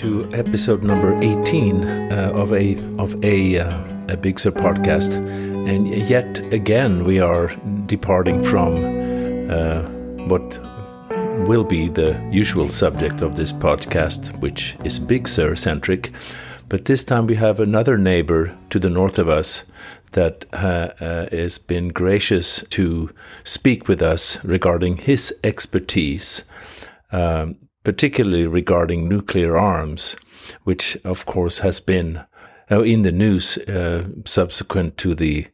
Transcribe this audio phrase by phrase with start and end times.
[0.00, 5.14] to episode number 18 uh, of a of a uh, a Big Sur podcast,
[5.68, 8.76] and yet again we are departing from
[9.50, 9.82] uh,
[10.26, 10.42] what
[11.46, 16.12] will be the usual subject of this podcast, which is Big Sur centric.
[16.70, 19.64] But this time we have another neighbor to the north of us
[20.12, 23.10] that uh, uh, has been gracious to
[23.44, 26.42] speak with us regarding his expertise.
[27.12, 30.16] Um, particularly regarding nuclear arms,
[30.64, 32.24] which of course has been
[32.70, 35.46] uh, in the news uh, subsequent to the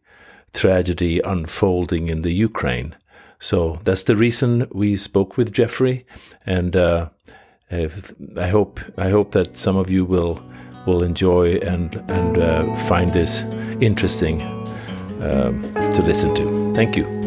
[0.53, 2.95] tragedy unfolding in the Ukraine.
[3.39, 6.07] So that's the reason we spoke with Jeffrey,
[6.47, 7.11] and uh,
[7.71, 10.43] I hope I hope that some of you will
[10.87, 13.43] will enjoy and and uh, find this
[13.81, 14.41] interesting
[15.21, 16.73] um, to listen to.
[16.75, 17.26] Thank you.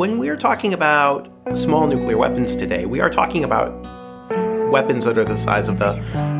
[0.00, 3.70] When we are talking about small nuclear weapons today, we are talking about
[4.70, 5.92] weapons that are the size of the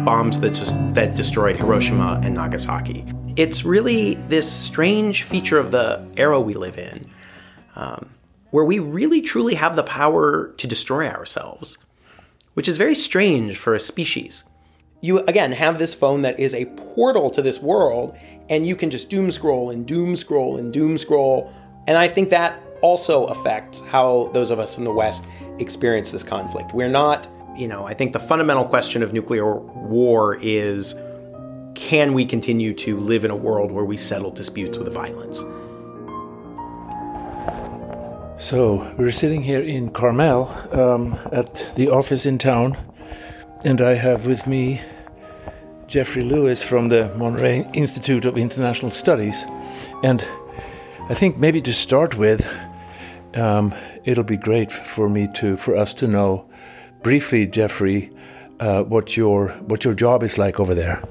[0.02, 3.04] bombs that just that destroyed Hiroshima and Nagasaki.
[3.36, 7.04] It's really this strange feature of the era we live in,
[7.76, 8.08] um,
[8.50, 11.76] where we really truly have the power to destroy ourselves,
[12.54, 14.42] which is very strange for a species.
[15.02, 16.64] You again have this phone that is a
[16.94, 18.16] portal to this world,
[18.48, 21.52] and you can just doom scroll and doom scroll and doom scroll,
[21.86, 25.24] and I think that also affects how those of us in the West
[25.58, 26.72] experience this conflict.
[26.74, 30.94] We're not, you know, I think the fundamental question of nuclear war is
[31.74, 35.44] can we continue to live in a world where we settle disputes with violence?
[38.38, 42.76] So we're sitting here in Carmel um, at the office in town,
[43.64, 44.80] and I have with me
[45.86, 49.44] Jeffrey Lewis from the Monterey Institute of International Studies.
[50.02, 50.26] And
[51.08, 52.46] I think maybe to start with,
[53.34, 56.48] um, it'll be great for me to for us to know
[57.02, 58.10] briefly, Jeffrey,
[58.60, 61.02] uh, what your what your job is like over there.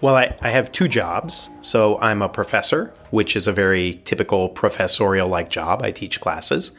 [0.00, 1.48] Well, I, I have two jobs.
[1.60, 5.82] So I'm a professor, which is a very typical professorial like job.
[5.82, 6.72] I teach classes,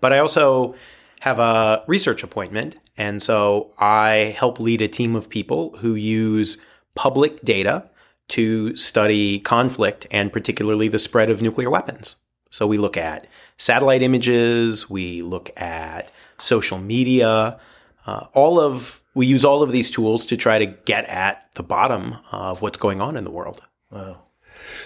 [0.00, 0.74] but I also
[1.20, 6.58] have a research appointment, and so I help lead a team of people who use
[6.94, 7.90] public data
[8.28, 12.16] to study conflict and particularly the spread of nuclear weapons.
[12.50, 13.26] So we look at
[13.58, 17.58] satellite images, we look at social media,
[18.06, 21.62] uh, all of we use all of these tools to try to get at the
[21.62, 23.60] bottom of what's going on in the world.
[23.90, 24.22] Wow.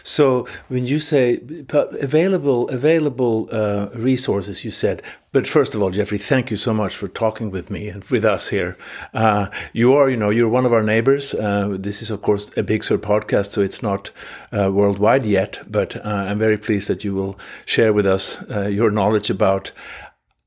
[0.03, 5.03] So when you say available available uh, resources, you said.
[5.32, 8.22] But first of all, Jeffrey, thank you so much for talking with me and with
[8.22, 8.76] us here.
[9.15, 11.32] Uh, you are, you know, you're one of our neighbors.
[11.32, 14.10] Uh, this is, of course, a Big Sur podcast, so it's not
[14.53, 15.60] uh, worldwide yet.
[15.66, 19.72] But uh, I'm very pleased that you will share with us uh, your knowledge about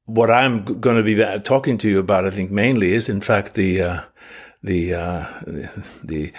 [0.06, 2.26] what I'm going to be talking to you about.
[2.26, 4.04] I think mainly is, in fact, the
[4.62, 5.70] the the,
[6.04, 6.34] the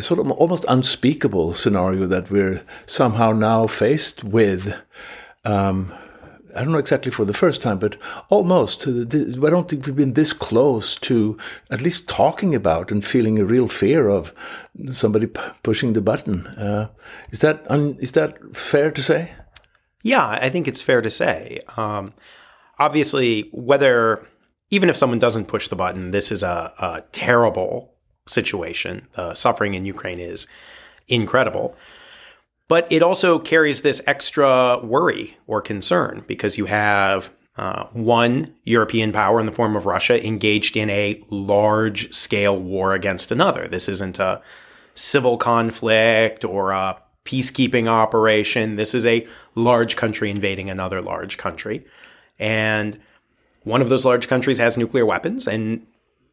[0.00, 4.74] sort of almost unspeakable scenario that we're somehow now faced with.
[5.44, 5.92] Um,
[6.54, 7.96] I don't know exactly for the first time, but
[8.30, 8.86] almost.
[8.86, 11.36] I don't think we've been this close to
[11.70, 14.32] at least talking about and feeling a real fear of
[14.90, 15.28] somebody
[15.62, 16.46] pushing the button.
[16.46, 16.88] Uh,
[17.30, 19.32] is that un, is that fair to say?
[20.02, 21.60] Yeah, I think it's fair to say.
[21.76, 22.14] Um,
[22.78, 24.26] obviously, whether
[24.70, 27.94] even if someone doesn't push the button, this is a, a terrible
[28.28, 29.06] situation.
[29.12, 30.46] The suffering in Ukraine is
[31.08, 31.76] incredible.
[32.68, 39.10] But it also carries this extra worry or concern because you have uh, one European
[39.10, 43.66] power in the form of Russia engaged in a large scale war against another.
[43.66, 44.42] This isn't a
[44.94, 48.76] civil conflict or a peacekeeping operation.
[48.76, 51.84] This is a large country invading another large country.
[52.38, 53.00] And
[53.64, 55.86] one of those large countries has nuclear weapons, and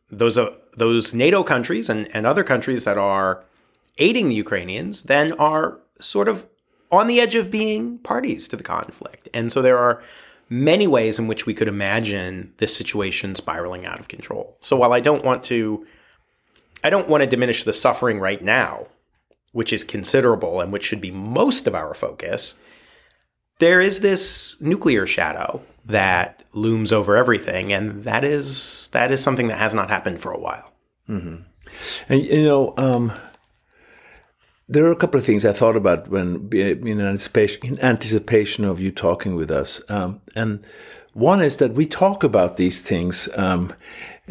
[0.10, 3.44] those uh, those NATO countries and, and other countries that are
[3.98, 6.46] aiding the Ukrainians then are sort of
[6.92, 9.30] on the edge of being parties to the conflict.
[9.34, 10.02] And so there are
[10.50, 14.58] many ways in which we could imagine this situation spiraling out of control.
[14.62, 15.86] So while I don't want to
[16.84, 18.88] I don't want to diminish the suffering right now,
[19.54, 22.56] which is considerable and which should be most of our focus,
[23.60, 29.48] there is this nuclear shadow that looms over everything, and that is that is something
[29.48, 30.72] that has not happened for a while.
[31.10, 31.44] Mm-hmm.
[32.10, 33.12] And you know, um,
[34.68, 38.80] there are a couple of things I thought about when in anticipation, in anticipation of
[38.80, 40.66] you talking with us, um, and
[41.14, 43.74] one is that we talk about these things um,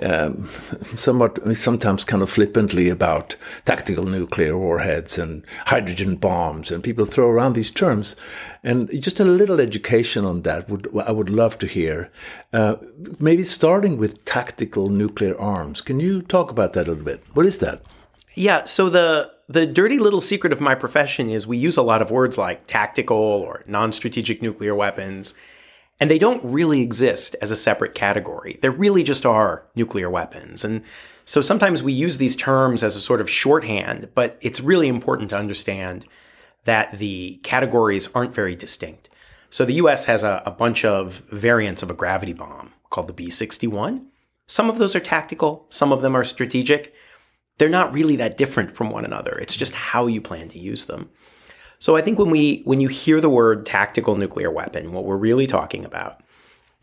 [0.02, 0.50] um,
[0.96, 7.30] somewhat, sometimes kind of flippantly about tactical nuclear warheads and hydrogen bombs, and people throw
[7.30, 8.16] around these terms.
[8.62, 12.10] And just a little education on that would I would love to hear.
[12.52, 12.76] Uh,
[13.18, 15.80] maybe starting with tactical nuclear arms.
[15.80, 17.24] Can you talk about that a little bit?
[17.34, 17.82] What is that?
[18.34, 18.64] Yeah.
[18.64, 22.10] So the the dirty little secret of my profession is we use a lot of
[22.10, 25.34] words like tactical or non-strategic nuclear weapons
[26.00, 28.58] and they don't really exist as a separate category.
[28.60, 30.64] They really just are nuclear weapons.
[30.64, 30.82] And
[31.24, 35.30] so sometimes we use these terms as a sort of shorthand, but it's really important
[35.30, 36.04] to understand
[36.64, 39.08] that the categories aren't very distinct.
[39.50, 43.12] So the US has a, a bunch of variants of a gravity bomb called the
[43.12, 44.06] B 61.
[44.46, 46.92] Some of those are tactical, some of them are strategic.
[47.58, 49.32] They're not really that different from one another.
[49.38, 51.10] It's just how you plan to use them.
[51.78, 55.16] So I think when we when you hear the word tactical nuclear weapon, what we're
[55.16, 56.22] really talking about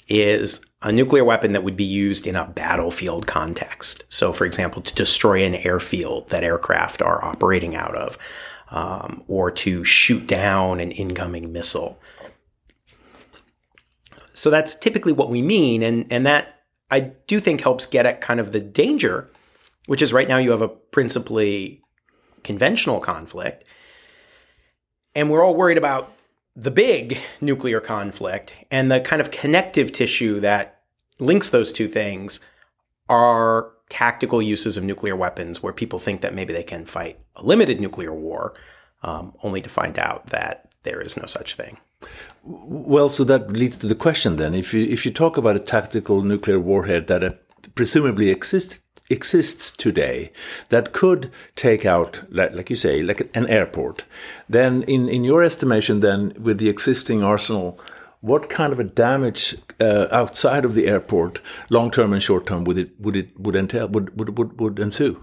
[0.08, 4.04] is a nuclear weapon that would be used in a battlefield context.
[4.10, 8.18] So, for example, to destroy an airfield that aircraft are operating out of,
[8.72, 12.00] um, or to shoot down an incoming missile.
[14.34, 18.22] So that's typically what we mean, and and that I do think helps get at
[18.22, 19.31] kind of the danger,
[19.88, 21.82] which is right now you have a principally
[22.44, 23.64] conventional conflict
[25.16, 26.14] and we're all worried about
[26.56, 30.82] the big nuclear conflict and the kind of connective tissue that
[31.20, 32.40] links those two things
[33.10, 37.44] are tactical uses of nuclear weapons where people think that maybe they can fight a
[37.44, 38.54] limited nuclear war,
[39.04, 41.78] um, only to find out that there is no such thing.
[42.44, 45.60] Well, so that leads to the question then: if you if you talk about a
[45.60, 47.32] tactical nuclear warhead that uh,
[47.76, 48.82] presumably exists
[49.12, 50.32] exists today
[50.70, 54.04] that could take out, like, like, you say, like an airport,
[54.48, 57.80] then in, in your estimation, then with the existing arsenal,
[58.22, 62.64] what kind of a damage uh, outside of the airport, long term and short term,
[62.64, 65.22] would it would it would entail would would would, would ensue?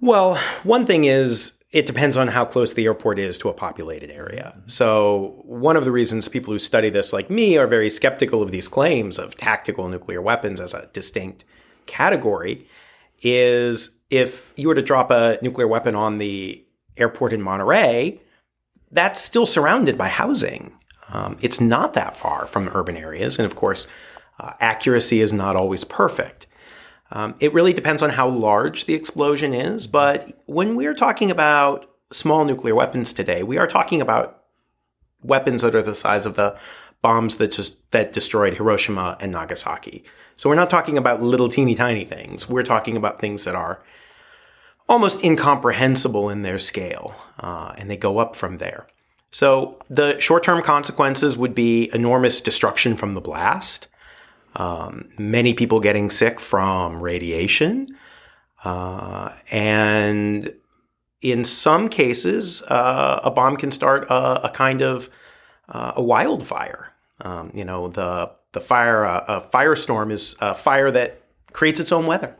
[0.00, 4.10] Well, one thing is it depends on how close the airport is to a populated
[4.10, 4.54] area.
[4.66, 8.52] So, one of the reasons people who study this, like me, are very skeptical of
[8.52, 11.44] these claims of tactical nuclear weapons as a distinct
[11.86, 12.66] category
[13.22, 16.64] is if you were to drop a nuclear weapon on the
[16.96, 18.20] airport in Monterey,
[18.90, 20.72] that's still surrounded by housing.
[21.08, 23.38] Um, it's not that far from urban areas.
[23.38, 23.86] And of course,
[24.38, 26.46] uh, accuracy is not always perfect.
[27.10, 29.86] Um, it really depends on how large the explosion is.
[29.86, 34.44] But when we're talking about small nuclear weapons today, we are talking about
[35.22, 36.56] weapons that are the size of the
[37.04, 40.04] bombs that just that destroyed Hiroshima and Nagasaki.
[40.36, 42.48] So we're not talking about little teeny tiny things.
[42.48, 43.76] We're talking about things that are
[44.88, 48.86] almost incomprehensible in their scale, uh, and they go up from there.
[49.30, 53.88] So the short-term consequences would be enormous destruction from the blast,
[54.56, 57.96] um, many people getting sick from radiation,
[58.64, 60.54] uh, and
[61.20, 65.10] in some cases, uh, a bomb can start a, a kind of
[65.68, 66.93] uh, a wildfire.
[67.20, 71.20] Um, you know, the the fire uh, a firestorm is a fire that
[71.52, 72.34] creates its own weather,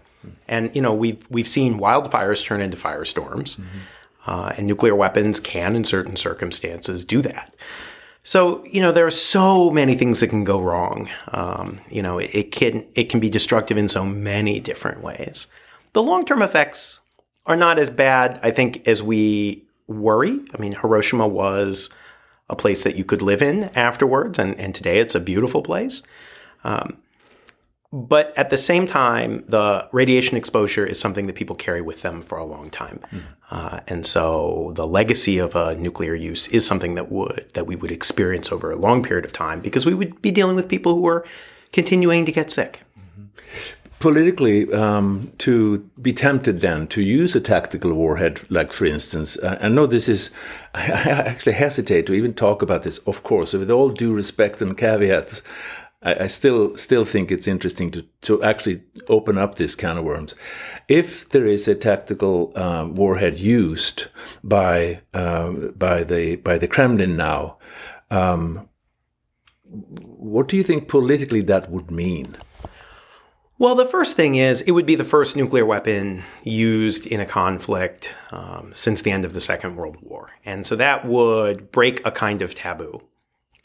[0.49, 3.79] and you know we've we've seen wildfires turn into firestorms, mm-hmm.
[4.27, 7.55] uh, and nuclear weapons can, in certain circumstances, do that.
[8.25, 11.09] So you know there are so many things that can go wrong.
[11.29, 15.47] Um, you know it, it can it can be destructive in so many different ways.
[15.93, 17.01] The long term effects
[17.47, 20.41] are not as bad, I think, as we worry.
[20.55, 21.91] I mean, Hiroshima was
[22.51, 26.03] a place that you could live in afterwards, and, and today it's a beautiful place.
[26.63, 26.99] Um,
[27.93, 32.23] but at the same time, the radiation exposure is something that people carry with them
[32.23, 33.23] for a long time, mm.
[33.51, 37.77] uh, and so the legacy of a nuclear use is something that would that we
[37.77, 40.97] would experience over a long period of time because we would be dealing with people
[40.97, 41.25] who are
[41.73, 42.81] continuing to get sick
[44.05, 49.57] politically um, to be tempted then to use a tactical warhead, like for instance, uh,
[49.63, 50.31] I know this is,
[50.75, 54.77] I, actually hesitate to even talk about this, of course, with all due respect and
[54.77, 55.41] caveats.
[56.03, 60.35] I, still still think it's interesting to, to actually open up this can of worms.
[60.87, 64.09] If there is a tactical um, warhead used
[64.43, 67.57] by uh, by the by the Kremlin now,
[68.11, 68.69] um,
[69.65, 72.37] what do you think politically that would mean?
[73.59, 77.27] Well, the first thing is it would be the first nuclear weapon used in a
[77.27, 80.31] conflict um, since the end of the Second World War.
[80.45, 83.01] And so that would break a kind of taboo.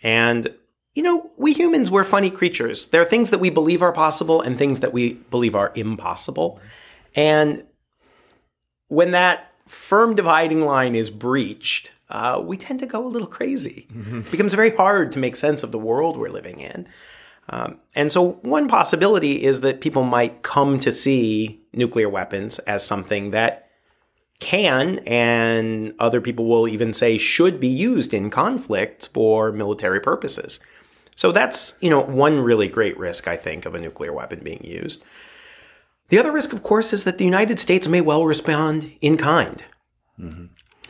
[0.04, 0.54] And,
[0.94, 2.88] you know, we humans, we're funny creatures.
[2.88, 6.60] There are things that we believe are possible and things that we believe are impossible.
[7.16, 7.66] And
[8.90, 13.88] when that firm dividing line is breached, uh, we tend to go a little crazy.
[13.92, 14.20] Mm-hmm.
[14.20, 16.88] It becomes very hard to make sense of the world we're living in.
[17.52, 22.86] Um, and so, one possibility is that people might come to see nuclear weapons as
[22.86, 23.70] something that
[24.40, 30.60] can, and other people will even say should be used in conflict for military purposes.
[31.16, 34.64] So that's, you know, one really great risk, I think, of a nuclear weapon being
[34.64, 35.04] used.
[36.08, 39.62] The other risk, of course, is that the United States may well respond in kind.
[40.18, 40.46] Mm-hmm.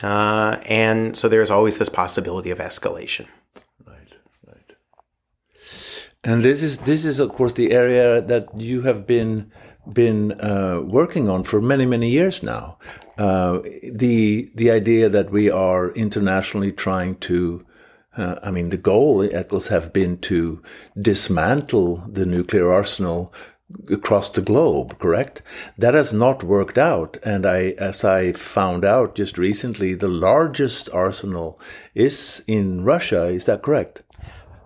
[0.06, 3.26] Uh, and so there's always this possibility of escalation.
[6.22, 9.50] And this is this is of course the area that you have been
[9.90, 12.78] been uh, working on for many many years now.
[13.16, 13.60] Uh,
[13.92, 17.64] the the idea that we are internationally trying to
[18.16, 20.60] uh, I mean, the goal, Eccles, have been to
[21.00, 23.32] dismantle the nuclear arsenal
[23.88, 25.42] across the globe, correct?
[25.78, 27.18] That has not worked out.
[27.24, 31.60] And I, as I found out just recently, the largest arsenal
[31.94, 33.26] is in Russia.
[33.26, 34.02] Is that correct?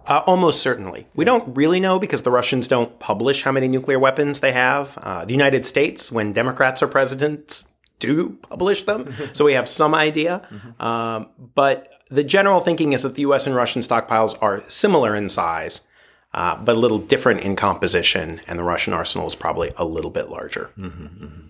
[0.06, 1.06] Uh, almost certainly.
[1.14, 4.96] We don't really know because the Russians don't publish how many nuclear weapons they have.
[4.98, 7.66] Uh, the United States, when Democrats are presidents,
[7.98, 9.12] do publish them.
[9.32, 10.46] so we have some idea.
[10.50, 10.82] Mm-hmm.
[10.82, 15.28] Um, but the general thinking is that the US and Russian stockpiles are similar in
[15.28, 15.80] size
[16.34, 20.10] uh, but a little different in composition, and the Russian arsenal is probably a little
[20.10, 20.70] bit larger.
[20.76, 21.48] Mm-hmm, mm-hmm.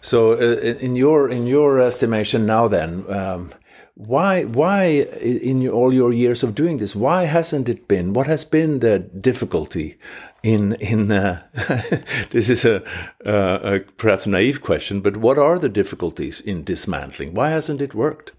[0.00, 3.50] So, uh, in your in your estimation now, then, um,
[3.94, 4.84] why why
[5.20, 8.12] in all your years of doing this, why hasn't it been?
[8.12, 9.98] What has been the difficulty
[10.42, 11.12] in in?
[11.12, 11.42] Uh,
[12.30, 12.82] this is a,
[13.24, 17.34] a perhaps naive question, but what are the difficulties in dismantling?
[17.34, 18.32] Why hasn't it worked?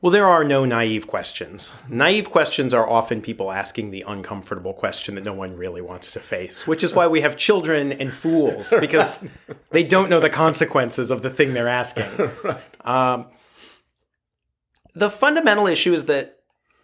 [0.00, 1.76] Well, there are no naive questions.
[1.88, 6.20] Naive questions are often people asking the uncomfortable question that no one really wants to
[6.20, 9.18] face, which is why we have children and fools, because
[9.70, 12.06] they don't know the consequences of the thing they're asking.
[12.44, 12.60] right.
[12.84, 13.26] um,
[14.98, 16.38] the fundamental issue is that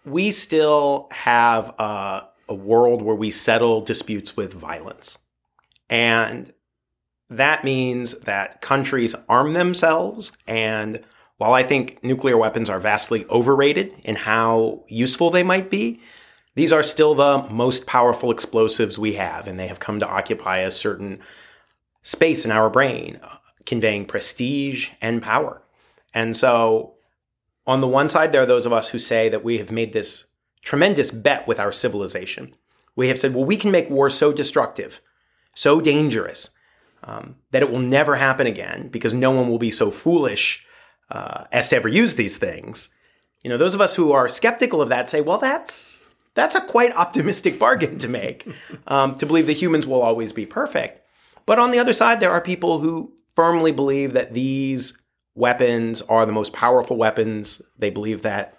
[0.05, 5.17] we still have a, a world where we settle disputes with violence.
[5.89, 6.53] And
[7.29, 11.03] that means that countries arm themselves and
[11.37, 15.99] while I think nuclear weapons are vastly overrated in how useful they might be,
[16.55, 20.59] these are still the most powerful explosives we have, and they have come to occupy
[20.59, 21.19] a certain
[22.03, 23.19] space in our brain,
[23.65, 25.61] conveying prestige and power.
[26.13, 26.94] And so,
[27.67, 29.93] on the one side, there are those of us who say that we have made
[29.93, 30.25] this
[30.61, 32.55] tremendous bet with our civilization.
[32.95, 35.01] We have said, well, we can make war so destructive,
[35.53, 36.49] so dangerous,
[37.03, 40.65] um, that it will never happen again because no one will be so foolish
[41.11, 42.89] uh, as to ever use these things.
[43.43, 46.03] You know, those of us who are skeptical of that say, well, that's
[46.33, 48.47] that's a quite optimistic bargain to make
[48.87, 51.01] um, to believe that humans will always be perfect.
[51.45, 54.97] But on the other side, there are people who firmly believe that these
[55.35, 57.61] weapons are the most powerful weapons.
[57.77, 58.57] They believe that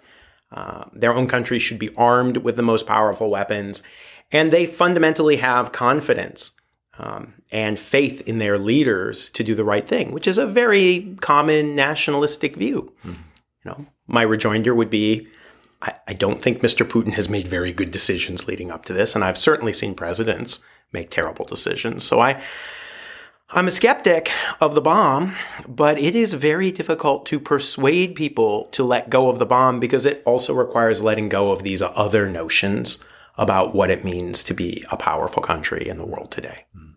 [0.51, 3.83] uh, their own country should be armed with the most powerful weapons.
[4.31, 6.51] And they fundamentally have confidence
[6.99, 11.15] um, and faith in their leaders to do the right thing, which is a very
[11.21, 12.93] common nationalistic view.
[13.05, 13.21] Mm-hmm.
[13.65, 15.27] You know, my rejoinder would be,
[15.81, 16.87] I, I, don't think Mr.
[16.87, 20.59] Putin has made very good decisions leading up to this, and I've certainly seen presidents
[20.91, 22.03] make terrible decisions.
[22.03, 22.41] So I,
[23.49, 25.35] I'm a skeptic of the bomb,
[25.67, 30.05] but it is very difficult to persuade people to let go of the bomb because
[30.05, 32.99] it also requires letting go of these other notions
[33.37, 36.65] about what it means to be a powerful country in the world today.
[36.75, 36.87] Mm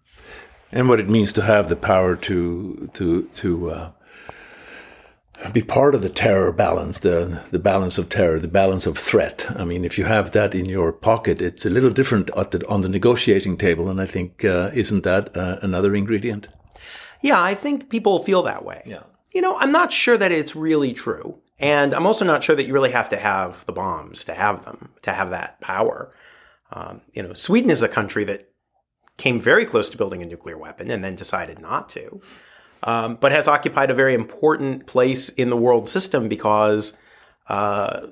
[0.72, 3.90] and what it means to have the power to to to uh,
[5.52, 9.46] be part of the terror balance, the the balance of terror, the balance of threat.
[9.56, 12.80] I mean, if you have that in your pocket, it's a little different the, on
[12.82, 16.48] the negotiating table, and I think uh, isn't that uh, another ingredient?
[17.22, 18.82] Yeah, I think people feel that way.
[18.86, 22.56] Yeah, you know, I'm not sure that it's really true, and I'm also not sure
[22.56, 26.14] that you really have to have the bombs to have them to have that power.
[26.72, 28.50] Um, you know, Sweden is a country that
[29.16, 32.20] came very close to building a nuclear weapon and then decided not to,
[32.82, 36.92] um, but has occupied a very important place in the world system because
[37.48, 38.06] uh,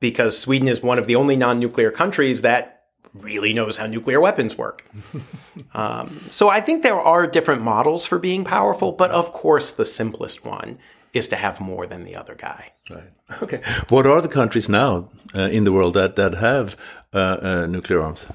[0.00, 2.82] because Sweden is one of the only non-nuclear countries that
[3.14, 4.84] really knows how nuclear weapons work.
[5.74, 9.84] um, so I think there are different models for being powerful, but of course the
[9.84, 10.78] simplest one
[11.12, 12.70] is to have more than the other guy.
[12.90, 13.12] Right.
[13.42, 13.62] Okay.
[13.90, 16.76] What are the countries now uh, in the world that that have
[17.12, 18.26] uh, uh nuclear arms?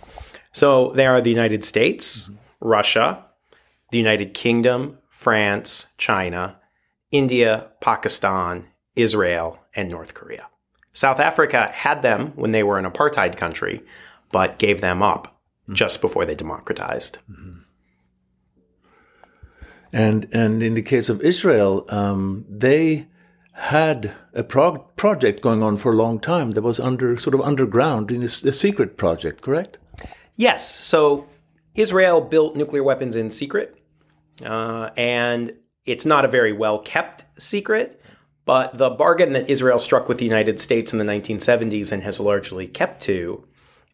[0.53, 2.35] So there are the United States, mm-hmm.
[2.61, 3.23] Russia,
[3.91, 4.97] the United Kingdom,
[5.27, 6.55] France, China,
[7.11, 8.65] India, Pakistan,
[8.95, 10.47] Israel, and North Korea.
[10.93, 13.83] South Africa had them when they were an apartheid country,
[14.31, 15.73] but gave them up mm-hmm.
[15.73, 17.17] just before they democratized.
[17.29, 17.57] Mm-hmm.
[19.91, 23.07] And and in the case of Israel, um, they
[23.51, 27.41] had a prog- project going on for a long time that was under sort of
[27.41, 29.77] underground in a, a secret project, correct?
[30.37, 30.73] Yes.
[30.73, 31.27] So
[31.75, 33.76] Israel built nuclear weapons in secret,
[34.43, 35.53] uh, and
[35.85, 38.01] it's not a very well kept secret.
[38.45, 42.17] But the bargain that Israel struck with the United States in the 1970s and has
[42.17, 43.45] largely kept to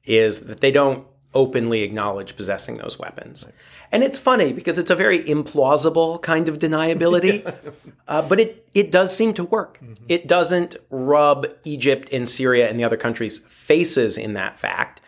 [0.05, 3.45] is that they don't openly acknowledge possessing those weapons.
[3.91, 7.51] And it's funny because it's a very implausible kind of deniability,
[8.07, 9.79] uh, but it, it does seem to work.
[9.83, 10.05] Mm-hmm.
[10.07, 15.01] It doesn't rub Egypt and Syria and the other countries' faces in that fact.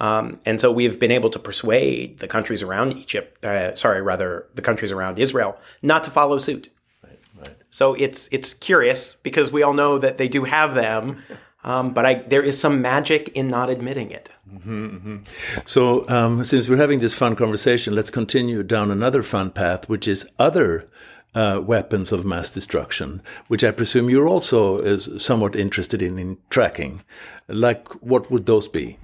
[0.00, 4.46] Um, and so we've been able to persuade the countries around Egypt, uh, sorry, rather
[4.54, 6.70] the countries around Israel, not to follow suit.
[7.02, 7.56] Right, right.
[7.70, 11.22] So it's it's curious because we all know that they do have them,
[11.64, 14.30] um, but I, there is some magic in not admitting it.
[14.52, 15.16] Mm-hmm, mm-hmm.
[15.64, 20.08] So, um, since we're having this fun conversation, let's continue down another fun path, which
[20.08, 20.86] is other
[21.34, 26.38] uh, weapons of mass destruction, which I presume you're also is somewhat interested in, in
[26.48, 27.02] tracking.
[27.48, 28.98] Like, what would those be?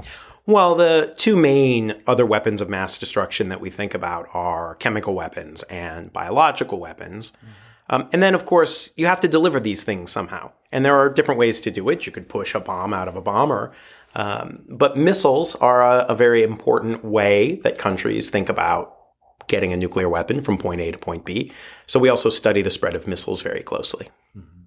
[0.46, 5.14] Well, the two main other weapons of mass destruction that we think about are chemical
[5.14, 7.32] weapons and biological weapons.
[7.88, 10.52] Um, and then, of course, you have to deliver these things somehow.
[10.70, 12.06] And there are different ways to do it.
[12.06, 13.72] You could push a bomb out of a bomber.
[14.14, 18.96] Um, but missiles are a, a, very important way that countries think about
[19.48, 21.50] getting a nuclear weapon from point A to point B.
[21.88, 24.08] So we also study the spread of missiles very closely.
[24.36, 24.63] Mm-hmm.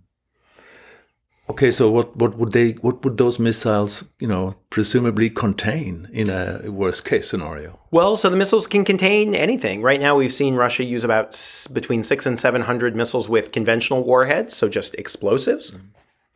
[1.50, 6.30] Okay, so what, what would they what would those missiles, you know, presumably contain in
[6.30, 7.80] a worst case scenario?
[7.90, 9.82] Well, so the missiles can contain anything.
[9.82, 13.54] Right now, we've seen Russia use about s- between six and seven hundred missiles with
[13.54, 15.72] conventional warheads, so just explosives.
[15.72, 15.88] Mm-hmm.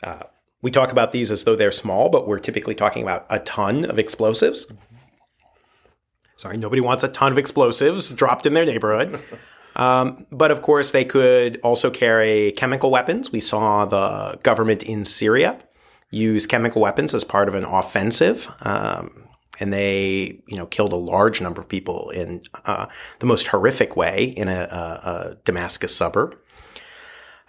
[0.03, 0.23] Uh,
[0.61, 3.83] we talk about these as though they're small, but we're typically talking about a ton
[3.83, 4.65] of explosives.
[4.65, 4.75] Mm-hmm.
[6.37, 9.21] Sorry, nobody wants a ton of explosives dropped in their neighborhood.
[9.75, 13.31] Um, but of course, they could also carry chemical weapons.
[13.31, 15.59] We saw the government in Syria
[16.09, 18.47] use chemical weapons as part of an offensive.
[18.61, 19.27] Um,
[19.59, 22.87] and they, you know, killed a large number of people in uh,
[23.19, 26.37] the most horrific way in a, a, a Damascus suburb.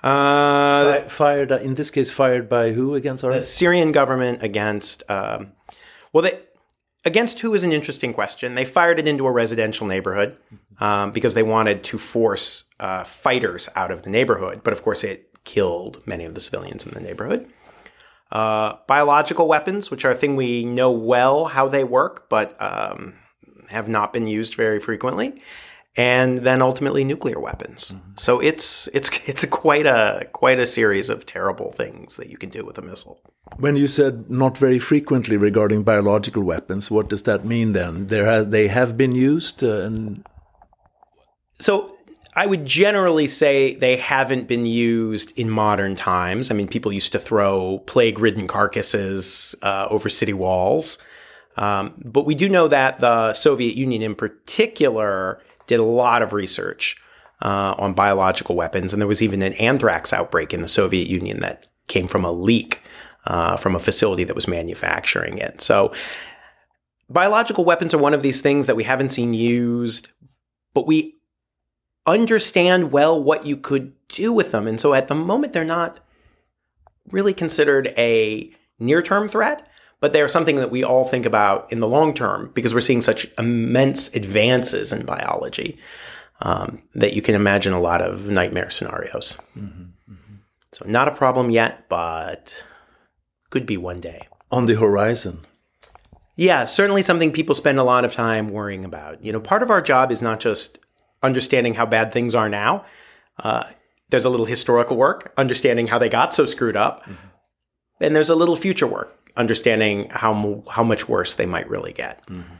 [0.03, 5.05] Uh, fired, uh, in this case, fired by who against our the Syrian government against?
[5.09, 5.53] Um,
[6.13, 6.41] well, they
[7.05, 8.55] against who is an interesting question.
[8.55, 10.37] They fired it into a residential neighborhood
[10.81, 14.63] um, because they wanted to force uh, fighters out of the neighborhood.
[14.63, 17.49] But of course, it killed many of the civilians in the neighborhood.
[18.31, 23.15] Uh, biological weapons, which are a thing we know well how they work, but um,
[23.69, 25.43] have not been used very frequently
[25.97, 27.93] and then ultimately nuclear weapons.
[27.93, 28.13] Mm-hmm.
[28.17, 32.51] So it's it's it's quite a quite a series of terrible things that you can
[32.51, 33.21] do with a missile.
[33.59, 38.07] When you said not very frequently regarding biological weapons, what does that mean then?
[38.07, 40.25] There ha- they have been used uh, and
[41.55, 41.97] so
[42.35, 46.51] I would generally say they haven't been used in modern times.
[46.51, 50.97] I mean, people used to throw plague-ridden carcasses uh, over city walls.
[51.59, 56.33] Um, but we do know that the Soviet Union in particular did a lot of
[56.33, 56.97] research
[57.43, 61.41] uh, on biological weapons, and there was even an anthrax outbreak in the Soviet Union
[61.41, 62.81] that came from a leak
[63.27, 65.61] uh, from a facility that was manufacturing it.
[65.61, 65.93] So,
[67.09, 70.09] biological weapons are one of these things that we haven't seen used,
[70.75, 71.17] but we
[72.07, 74.67] understand well what you could do with them.
[74.67, 75.99] And so, at the moment, they're not
[77.11, 79.67] really considered a near term threat
[80.03, 83.01] but they're something that we all think about in the long term because we're seeing
[83.01, 85.79] such immense advances in biology
[86.41, 89.39] um, that you can imagine a lot of nightmare scenarios.
[89.57, 90.35] Mm-hmm, mm-hmm.
[90.73, 92.53] So, not a problem yet, but
[93.51, 94.27] could be one day.
[94.51, 95.47] On the horizon.
[96.35, 99.25] Yeah, certainly something people spend a lot of time worrying about.
[99.25, 100.79] You know, part of our job is not just
[101.23, 102.85] understanding how bad things are now.
[103.39, 103.65] Uh,
[104.11, 107.03] there's a little historical work, understanding how they got so screwed up.
[107.03, 107.29] Mm-hmm.
[108.01, 112.25] And there's a little future work, understanding how how much worse they might really get.
[112.27, 112.55] Mm-hmm.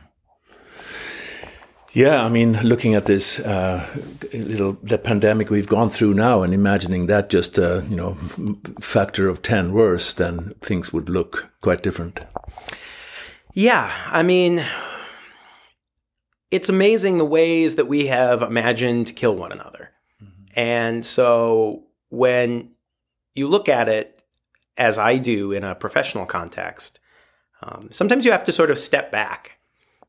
[1.93, 3.85] Yeah, I mean, looking at this uh,
[4.33, 8.17] little the pandemic we've gone through now, and imagining that just a uh, you know
[8.79, 12.19] factor of ten worse, then things would look quite different.
[13.53, 14.65] Yeah, I mean,
[16.49, 20.59] it's amazing the ways that we have imagined kill one another, mm-hmm.
[20.59, 22.71] and so when
[23.35, 24.12] you look at it,
[24.77, 26.99] as I do in a professional context,
[27.61, 29.57] um, sometimes you have to sort of step back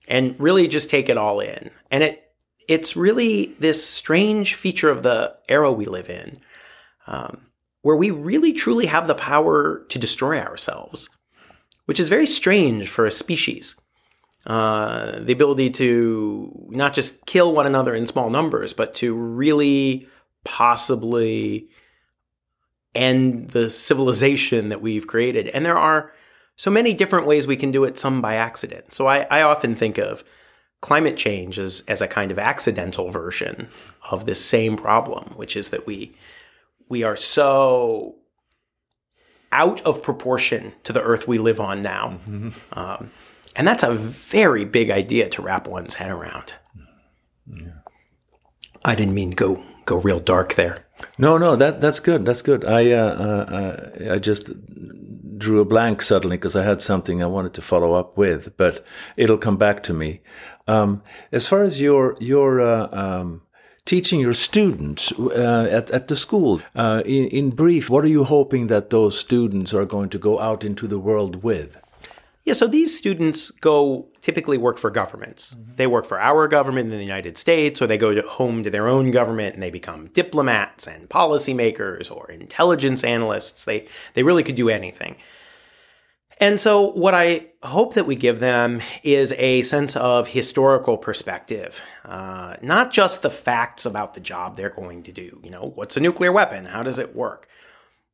[0.08, 1.70] and really just take it all in.
[1.90, 2.20] And it
[2.66, 6.36] it's really this strange feature of the era we live in,
[7.06, 7.46] um,
[7.82, 11.10] where we really truly have the power to destroy ourselves,
[11.84, 13.74] which is very strange for a species.
[14.46, 20.06] Uh, the ability to not just kill one another in small numbers, but to really
[20.44, 21.68] possibly
[22.94, 25.48] end the civilization that we've created.
[25.48, 26.12] And there are
[26.56, 28.92] so many different ways we can do it, some by accident.
[28.92, 30.22] So I, I often think of
[30.80, 33.68] climate change as, as a kind of accidental version
[34.10, 36.14] of this same problem, which is that we
[36.90, 38.16] we are so
[39.50, 42.18] out of proportion to the earth we live on now.
[42.28, 42.50] Mm-hmm.
[42.78, 43.10] Um,
[43.56, 46.54] and that's a very big idea to wrap one's head around.
[47.46, 47.68] Yeah.
[48.84, 50.84] I didn't mean go go real dark there.
[51.18, 52.24] No, no, that that's good.
[52.24, 52.64] That's good.
[52.64, 54.50] I uh, uh, I just
[55.38, 58.84] drew a blank suddenly because I had something I wanted to follow up with, but
[59.16, 60.20] it'll come back to me.
[60.66, 63.42] Um, as far as your your uh, um,
[63.84, 66.62] teaching your students uh, at, at the school.
[66.74, 70.40] Uh, in, in brief, what are you hoping that those students are going to go
[70.40, 71.76] out into the world with?
[72.44, 75.54] Yeah, so these students go typically work for governments.
[75.54, 75.76] Mm-hmm.
[75.76, 78.70] They work for our government in the United States, or they go to home to
[78.70, 83.64] their own government and they become diplomats and policymakers or intelligence analysts.
[83.64, 85.16] They they really could do anything.
[86.40, 91.80] And so, what I hope that we give them is a sense of historical perspective,
[92.04, 95.40] uh, not just the facts about the job they're going to do.
[95.44, 96.64] You know, what's a nuclear weapon?
[96.64, 97.48] How does it work?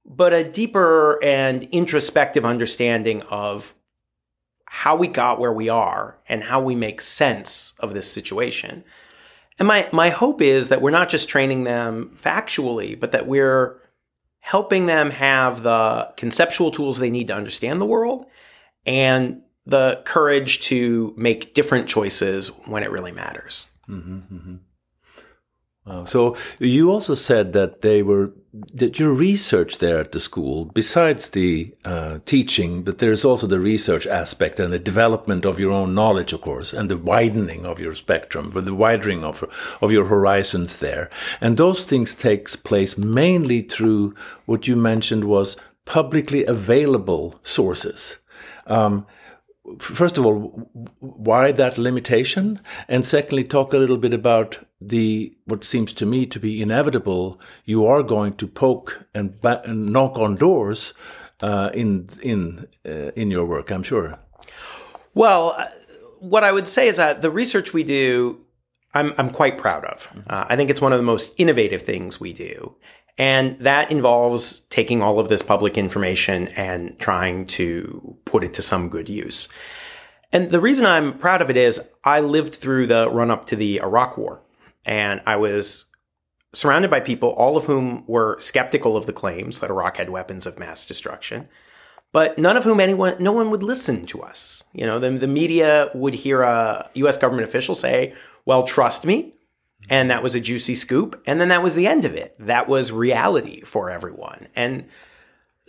[0.04, 3.74] But a deeper and introspective understanding of
[4.72, 8.84] how we got where we are and how we make sense of this situation.
[9.58, 13.82] And my, my hope is that we're not just training them factually, but that we're
[14.38, 18.26] helping them have the conceptual tools they need to understand the world
[18.86, 23.66] and the courage to make different choices when it really matters.
[23.88, 24.54] Mm-hmm, mm-hmm.
[25.90, 26.04] Wow.
[26.04, 28.32] So you also said that they were
[28.74, 33.60] that your research there at the school, besides the uh, teaching, but there's also the
[33.60, 37.78] research aspect and the development of your own knowledge, of course, and the widening of
[37.78, 39.44] your spectrum, the widening of
[39.80, 44.14] of your horizons there, and those things takes place mainly through
[44.46, 48.16] what you mentioned was publicly available sources.
[48.66, 49.06] Um,
[49.78, 52.60] first of all, why that limitation?
[52.88, 57.40] And secondly, talk a little bit about the what seems to me to be inevitable.
[57.64, 60.94] You are going to poke and, and knock on doors
[61.42, 63.70] uh, in in uh, in your work.
[63.70, 64.18] I'm sure.
[65.14, 65.66] Well, uh,
[66.18, 68.40] what I would say is that the research we do,
[68.94, 70.06] I'm I'm quite proud of.
[70.08, 70.20] Mm-hmm.
[70.30, 72.74] Uh, I think it's one of the most innovative things we do.
[73.18, 78.62] And that involves taking all of this public information and trying to put it to
[78.62, 79.50] some good use.
[80.32, 83.56] And the reason I'm proud of it is I lived through the run up to
[83.56, 84.40] the Iraq War
[84.84, 85.86] and I was
[86.52, 90.46] surrounded by people, all of whom were skeptical of the claims that Iraq had weapons
[90.46, 91.48] of mass destruction,
[92.12, 94.64] but none of whom anyone, no one would listen to us.
[94.72, 98.14] You know, the, the media would hear a US government official say,
[98.44, 99.34] well, trust me.
[99.88, 101.22] And that was a juicy scoop.
[101.26, 102.34] And then that was the end of it.
[102.38, 104.48] That was reality for everyone.
[104.54, 104.86] And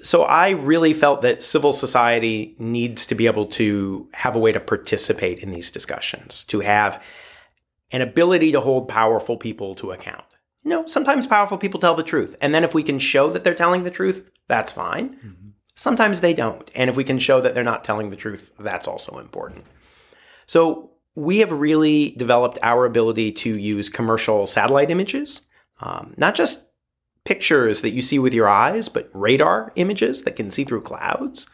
[0.03, 4.51] so I really felt that civil society needs to be able to have a way
[4.51, 7.01] to participate in these discussions, to have
[7.91, 10.25] an ability to hold powerful people to account.
[10.63, 12.35] You know, sometimes powerful people tell the truth.
[12.41, 15.15] And then if we can show that they're telling the truth, that's fine.
[15.15, 15.49] Mm-hmm.
[15.75, 16.69] Sometimes they don't.
[16.75, 19.65] And if we can show that they're not telling the truth, that's also important.
[20.45, 25.41] So we have really developed our ability to use commercial satellite images,
[25.79, 26.67] um, not just
[27.25, 31.47] pictures that you see with your eyes, but radar images that can see through clouds,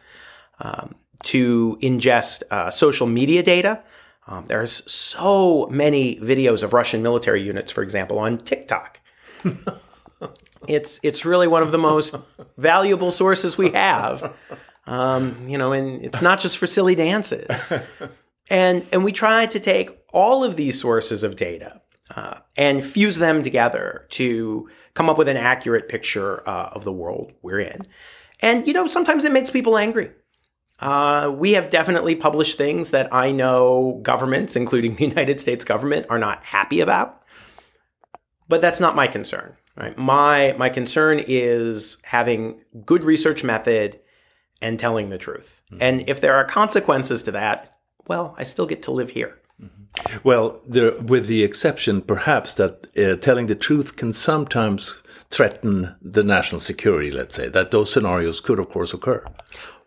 [0.60, 3.82] um, to ingest uh, social media data.
[4.28, 9.00] Um, there's so many videos of Russian military units, for example, on TikTok.
[10.68, 12.14] it's it's really one of the most
[12.56, 14.34] valuable sources we have.
[14.86, 17.72] Um, you know, and it's not just for silly dances.
[18.50, 21.80] And, and we try to take all of these sources of data
[22.14, 26.92] uh, and fuse them together to come up with an accurate picture uh, of the
[26.92, 27.82] world we're in.
[28.40, 30.10] And, you know, sometimes it makes people angry.
[30.80, 36.06] Uh, we have definitely published things that I know governments, including the United States government,
[36.10, 37.22] are not happy about.
[38.48, 39.56] But that's not my concern.
[39.76, 39.96] Right?
[39.96, 44.00] My my concern is having good research method
[44.60, 45.60] and telling the truth.
[45.70, 45.82] Mm-hmm.
[45.82, 49.38] And if there are consequences to that, well, I still get to live here.
[49.62, 50.16] Mm-hmm.
[50.24, 56.22] Well, there, with the exception, perhaps, that uh, telling the truth can sometimes threaten the
[56.22, 59.24] national security, let's say, that those scenarios could, of course, occur.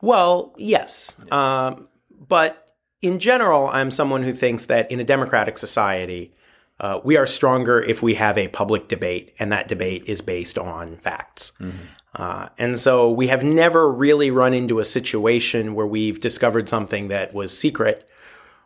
[0.02, 1.16] Well, yes.
[1.32, 1.88] Um,
[2.28, 6.34] but in general, I'm someone who thinks that in a democratic society,
[6.80, 10.58] uh, we are stronger if we have a public debate, and that debate is based
[10.58, 11.54] on facts.
[11.60, 11.78] Mm-hmm.
[12.16, 17.08] Uh, and so we have never really run into a situation where we've discovered something
[17.08, 18.08] that was secret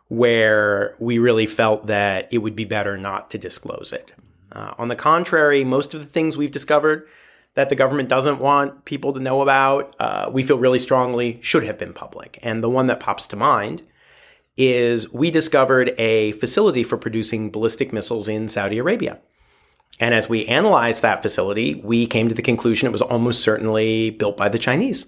[0.08, 4.12] where we really felt that it would be better not to disclose it.
[4.52, 7.08] Uh, on the contrary, most of the things we've discovered,
[7.54, 11.64] that the government doesn't want people to know about, uh, we feel really strongly should
[11.64, 12.38] have been public.
[12.42, 13.82] And the one that pops to mind
[14.56, 19.18] is we discovered a facility for producing ballistic missiles in Saudi Arabia.
[19.98, 24.10] And as we analyzed that facility, we came to the conclusion it was almost certainly
[24.10, 25.06] built by the Chinese.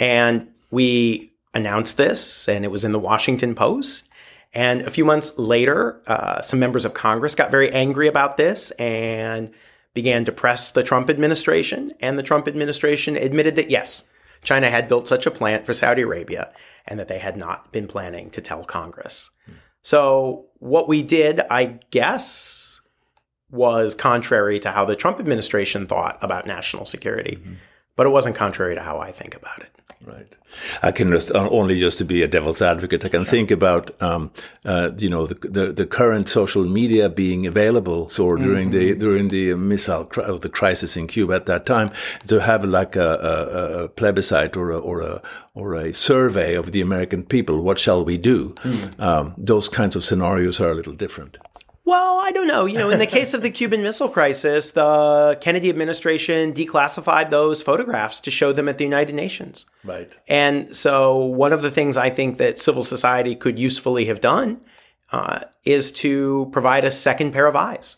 [0.00, 4.07] And we announced this, and it was in the Washington Post.
[4.54, 8.70] And a few months later, uh, some members of Congress got very angry about this
[8.72, 9.50] and
[9.94, 11.92] began to press the Trump administration.
[12.00, 14.04] And the Trump administration admitted that yes,
[14.42, 16.52] China had built such a plant for Saudi Arabia
[16.86, 19.30] and that they had not been planning to tell Congress.
[19.46, 19.52] Hmm.
[19.82, 22.80] So, what we did, I guess,
[23.50, 27.54] was contrary to how the Trump administration thought about national security, mm-hmm.
[27.96, 29.77] but it wasn't contrary to how I think about it.
[30.04, 30.36] Right.
[30.82, 33.04] I can just uh, only just to be a devil's advocate.
[33.04, 33.30] I can sure.
[33.30, 34.30] think about um,
[34.64, 38.08] uh, you know the, the, the current social media being available.
[38.08, 38.78] So during mm-hmm.
[38.78, 41.90] the during the missile cri- the crisis in Cuba at that time,
[42.28, 45.22] to have like a, a, a plebiscite or a, or a
[45.54, 48.50] or a survey of the American people, what shall we do?
[48.62, 49.00] Mm.
[49.00, 51.38] Um, those kinds of scenarios are a little different.
[51.88, 52.66] Well, I don't know.
[52.66, 57.62] You know, in the case of the Cuban Missile Crisis, the Kennedy administration declassified those
[57.62, 59.64] photographs to show them at the United Nations.
[59.84, 60.12] Right.
[60.28, 64.60] And so, one of the things I think that civil society could usefully have done
[65.12, 67.96] uh, is to provide a second pair of eyes,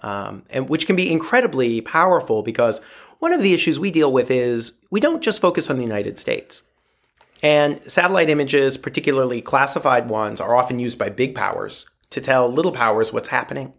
[0.00, 2.80] um, and which can be incredibly powerful because
[3.18, 6.20] one of the issues we deal with is we don't just focus on the United
[6.20, 6.62] States.
[7.42, 12.72] And satellite images, particularly classified ones, are often used by big powers to tell little
[12.72, 13.72] powers what's happening.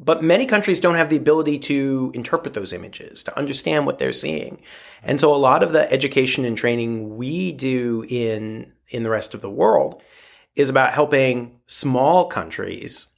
[0.00, 4.12] But many countries don't have the ability to interpret those images, to understand what they're
[4.12, 4.60] seeing.
[5.02, 9.34] And so a lot of the education and training we do in, in the rest
[9.34, 10.00] of the world
[10.54, 13.08] is about helping small countries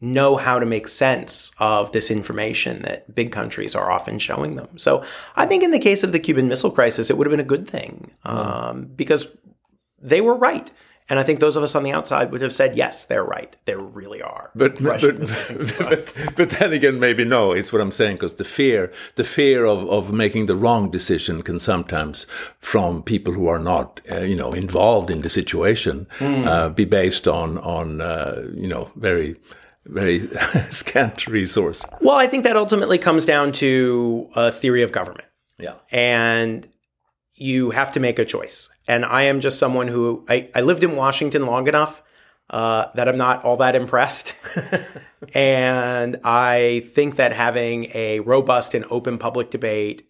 [0.00, 4.68] know how to make sense of this information that big countries are often showing them.
[4.78, 5.04] So
[5.36, 7.44] I think in the case of the Cuban Missile Crisis, it would have been a
[7.44, 9.26] good thing um, because
[10.00, 10.70] they were right.
[11.10, 13.54] And I think those of us on the outside would have said, yes, they're right.
[13.64, 14.50] They really are.
[14.54, 15.00] But but,
[15.78, 17.52] but, but, then again, maybe no.
[17.52, 21.42] It's what I'm saying because the fear, the fear of, of making the wrong decision
[21.42, 22.26] can sometimes,
[22.60, 26.46] from people who are not, uh, you know, involved in the situation, mm.
[26.46, 29.34] uh, be based on on uh, you know very
[29.86, 30.20] very
[30.70, 31.84] scant resource.
[32.00, 35.26] Well, I think that ultimately comes down to a theory of government.
[35.58, 35.74] Yeah.
[35.90, 36.68] And
[37.40, 38.68] you have to make a choice.
[38.86, 42.02] And I am just someone who I, I lived in Washington long enough
[42.50, 44.34] uh, that I'm not all that impressed.
[45.34, 50.06] and I think that having a robust and open public debate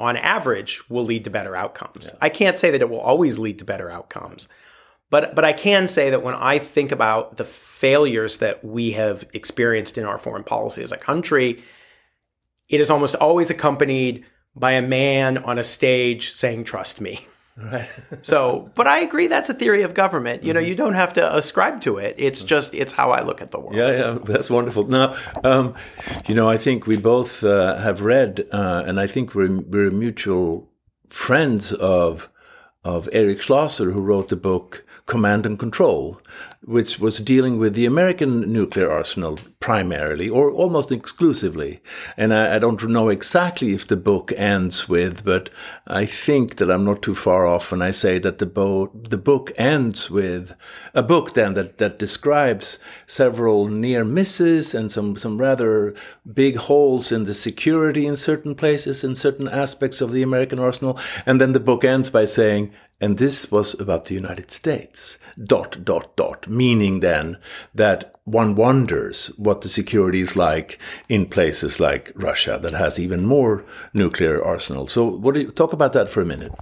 [0.00, 2.10] on average will lead to better outcomes.
[2.12, 2.18] Yeah.
[2.20, 4.48] I can't say that it will always lead to better outcomes.
[5.10, 9.24] But, but I can say that when I think about the failures that we have
[9.32, 11.62] experienced in our foreign policy as a country,
[12.68, 14.24] it is almost always accompanied
[14.56, 17.26] by a man on a stage saying, trust me.
[17.56, 17.88] Right.
[18.22, 20.42] so, but I agree that's a theory of government.
[20.42, 20.68] You know, mm-hmm.
[20.68, 22.16] you don't have to ascribe to it.
[22.18, 22.48] It's mm-hmm.
[22.48, 23.76] just it's how I look at the world.
[23.76, 24.86] Yeah, yeah, that's wonderful.
[24.86, 25.74] Now, um,
[26.26, 29.90] you know, I think we both uh, have read, uh, and I think we're we're
[29.90, 30.68] mutual
[31.08, 32.28] friends of
[32.82, 36.18] of Eric Schlosser, who wrote the book Command and Control,
[36.62, 41.80] which was dealing with the American nuclear arsenal primarily or almost exclusively.
[42.16, 45.50] And I, I, don't know exactly if the book ends with, but
[45.86, 49.18] I think that I'm not too far off when I say that the, bo- the
[49.18, 50.54] book ends with
[50.94, 55.94] a book then that, that describes several near misses and some, some rather
[56.32, 60.98] big holes in the security in certain places, in certain aspects of the American arsenal.
[61.26, 65.18] And then the book ends by saying, and this was about the United States.
[65.42, 66.48] Dot, dot, dot.
[66.48, 67.38] Meaning then
[67.74, 70.78] that one wonders what the security is like
[71.08, 74.86] in places like Russia that has even more nuclear arsenal.
[74.88, 76.52] So, what do you talk about that for a minute?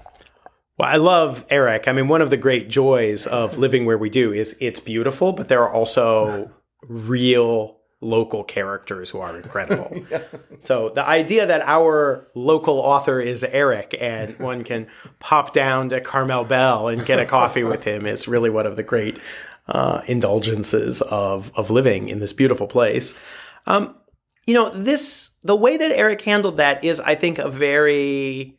[0.78, 1.86] Well, I love Eric.
[1.86, 5.32] I mean, one of the great joys of living where we do is it's beautiful,
[5.32, 6.50] but there are also
[6.88, 9.90] real local characters who are incredible.
[10.10, 10.22] yeah.
[10.58, 14.88] So the idea that our local author is Eric and one can
[15.20, 18.76] pop down to Carmel Belle and get a coffee with him is really one of
[18.76, 19.18] the great
[19.68, 23.14] uh, indulgences of of living in this beautiful place.
[23.66, 23.94] Um,
[24.46, 28.58] you know, this the way that Eric handled that is, I think, a very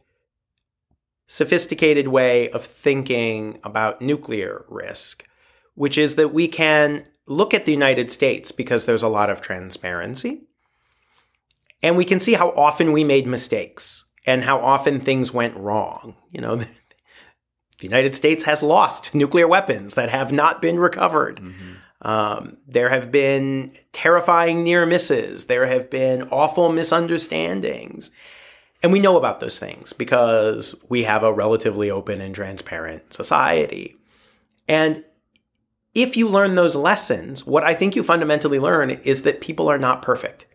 [1.27, 5.25] sophisticated way of thinking about nuclear risk,
[5.75, 9.41] which is that we can look at the United States because there's a lot of
[9.41, 10.41] transparency.
[11.81, 16.15] And we can see how often we made mistakes and how often things went wrong.
[16.31, 16.67] You know, the
[17.79, 21.41] United States has lost nuclear weapons that have not been recovered.
[21.41, 22.07] Mm-hmm.
[22.07, 25.45] Um, there have been terrifying near misses.
[25.45, 28.11] There have been awful misunderstandings.
[28.81, 33.95] and we know about those things because we have a relatively open and transparent society.
[34.67, 35.03] And
[35.93, 39.77] if you learn those lessons, what I think you fundamentally learn is that people are
[39.77, 40.47] not perfect.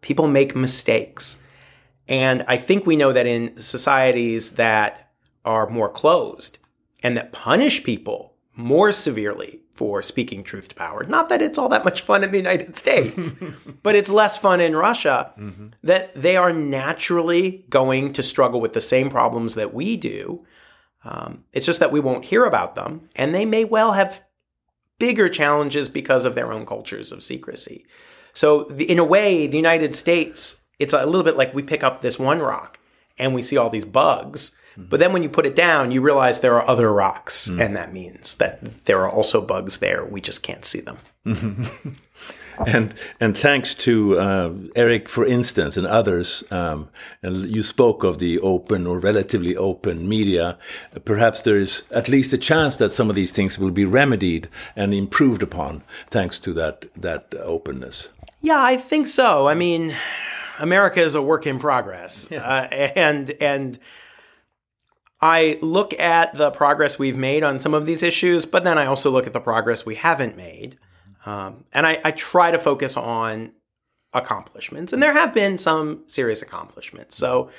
[0.00, 1.38] People make mistakes.
[2.08, 5.10] And I think we know that in societies that
[5.44, 6.58] are more closed
[7.02, 11.04] and that punish people more severely for speaking truth to power.
[11.04, 13.34] Not that it's all that much fun in the United States,
[13.82, 15.68] but it's less fun in Russia, mm-hmm.
[15.82, 20.44] that they are naturally going to struggle with the same problems that we do.
[21.04, 24.22] Um, it's just that we won't hear about them, and they may well have
[24.98, 27.84] bigger challenges because of their own cultures of secrecy.
[28.34, 31.82] So, the, in a way, the United States, it's a little bit like we pick
[31.82, 32.78] up this one rock
[33.18, 34.88] and we see all these bugs Mm-hmm.
[34.88, 37.64] But then when you put it down, you realize there are other rocks, mm.
[37.64, 40.04] and that means that there are also bugs there.
[40.04, 40.98] We just can't see them.
[42.66, 46.88] And and thanks to uh, Eric, for instance, and others, um,
[47.22, 50.58] and you spoke of the open or relatively open media.
[51.04, 54.48] Perhaps there is at least a chance that some of these things will be remedied
[54.74, 58.08] and improved upon thanks to that that openness.
[58.40, 59.48] Yeah, I think so.
[59.48, 59.94] I mean,
[60.58, 62.42] America is a work in progress, yeah.
[62.42, 63.78] uh, and and
[65.20, 68.86] I look at the progress we've made on some of these issues, but then I
[68.86, 70.78] also look at the progress we haven't made.
[71.26, 73.50] Um, and I, I, try to focus on
[74.14, 74.92] accomplishments.
[74.92, 77.16] And there have been some serious accomplishments.
[77.16, 77.50] So,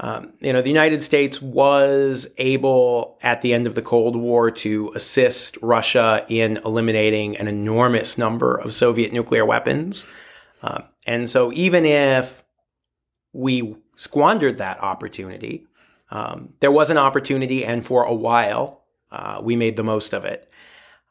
[0.00, 4.50] um, you know, the United States was able at the end of the Cold War
[4.50, 10.04] to assist Russia in eliminating an enormous number of Soviet nuclear weapons.
[10.62, 12.44] Uh, and so, even if
[13.32, 15.66] we squandered that opportunity,
[16.10, 20.24] um, there was an opportunity, and for a while, uh, we made the most of
[20.24, 20.50] it.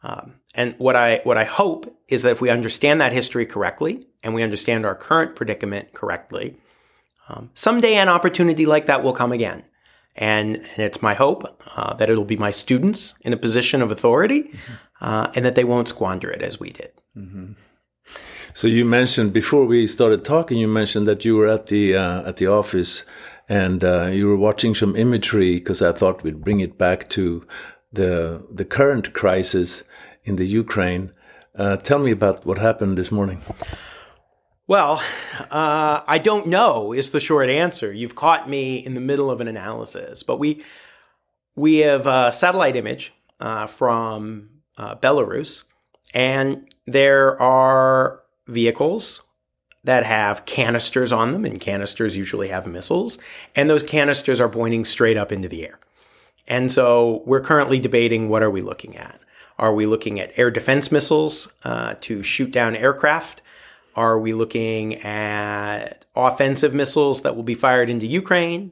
[0.03, 4.07] Um, and what I what I hope is that if we understand that history correctly
[4.23, 6.57] and we understand our current predicament correctly,
[7.29, 9.63] um, someday an opportunity like that will come again.
[10.15, 11.43] And, and it's my hope
[11.75, 14.73] uh, that it'll be my students in a position of authority, mm-hmm.
[14.99, 16.91] uh, and that they won't squander it as we did.
[17.15, 17.51] Mm-hmm.
[18.55, 22.27] So you mentioned before we started talking, you mentioned that you were at the uh,
[22.27, 23.03] at the office
[23.47, 27.45] and uh, you were watching some imagery because I thought we'd bring it back to
[27.93, 29.83] the the current crisis
[30.27, 31.11] in the Ukraine.
[31.55, 33.41] Uh, tell me about what happened this morning.
[34.67, 35.01] Well,
[35.49, 37.91] uh, I don't know is the short answer.
[37.91, 40.63] You've caught me in the middle of an analysis, but we
[41.55, 45.63] we have a satellite image uh, from uh, Belarus,
[46.13, 49.21] and there are vehicles
[49.85, 53.17] that have canisters on them, and canisters usually have missiles,
[53.55, 55.79] and those canisters are pointing straight up into the air.
[56.45, 59.19] And so we're currently debating what are we looking at?
[59.59, 63.41] Are we looking at air defense missiles uh, to shoot down aircraft?
[63.95, 68.71] Are we looking at offensive missiles that will be fired into Ukraine?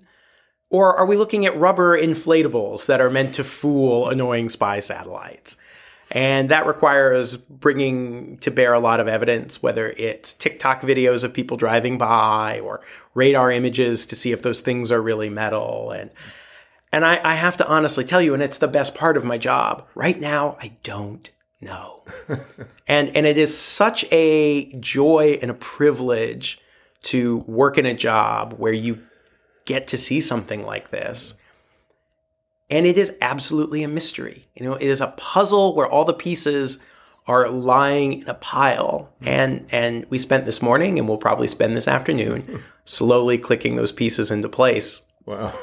[0.70, 5.58] Or are we looking at rubber inflatables that are meant to fool annoying spy satellites?
[6.12, 11.34] And that requires bringing to bear a lot of evidence, whether it's TikTok videos of
[11.34, 12.82] people driving by or
[13.16, 15.92] radar images to see if those things are really metal.
[15.92, 16.12] And,
[16.96, 19.38] and I, I have to honestly tell you, and it's the best part of my
[19.38, 21.30] job, right now, I don't
[21.60, 22.04] know.
[22.88, 26.60] and, and it is such a joy and a privilege
[27.04, 29.00] to work in a job where you
[29.66, 31.36] get to see something like this
[32.70, 34.48] and it is absolutely a mystery.
[34.56, 36.80] You know, it is a puzzle where all the pieces
[37.28, 39.12] are lying in a pile.
[39.22, 39.28] Mm-hmm.
[39.28, 43.92] And and we spent this morning and we'll probably spend this afternoon slowly clicking those
[43.92, 45.02] pieces into place.
[45.26, 45.54] Wow.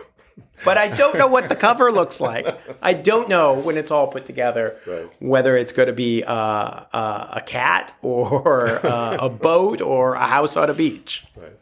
[0.65, 2.47] But I don't know what the cover looks like.
[2.83, 5.11] I don't know when it's all put together right.
[5.21, 10.27] whether it's going to be uh, uh, a cat or uh, a boat or a
[10.27, 11.25] house on a beach.
[11.37, 11.53] Right.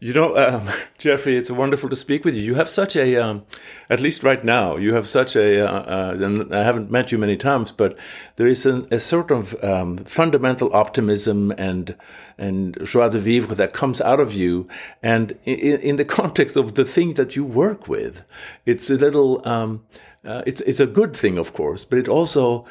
[0.00, 2.42] You know, um, Jeffrey, it's wonderful to speak with you.
[2.42, 3.44] You have such a, um,
[3.90, 7.18] at least right now, you have such a, uh, uh, and I haven't met you
[7.18, 7.98] many times, but
[8.36, 11.96] there is a, a sort of um, fundamental optimism and
[12.38, 14.66] and joie de vivre that comes out of you.
[15.02, 18.24] And in, in the context of the thing that you work with,
[18.66, 19.84] it's a little, um,
[20.24, 22.66] uh, it's it's a good thing, of course, but it also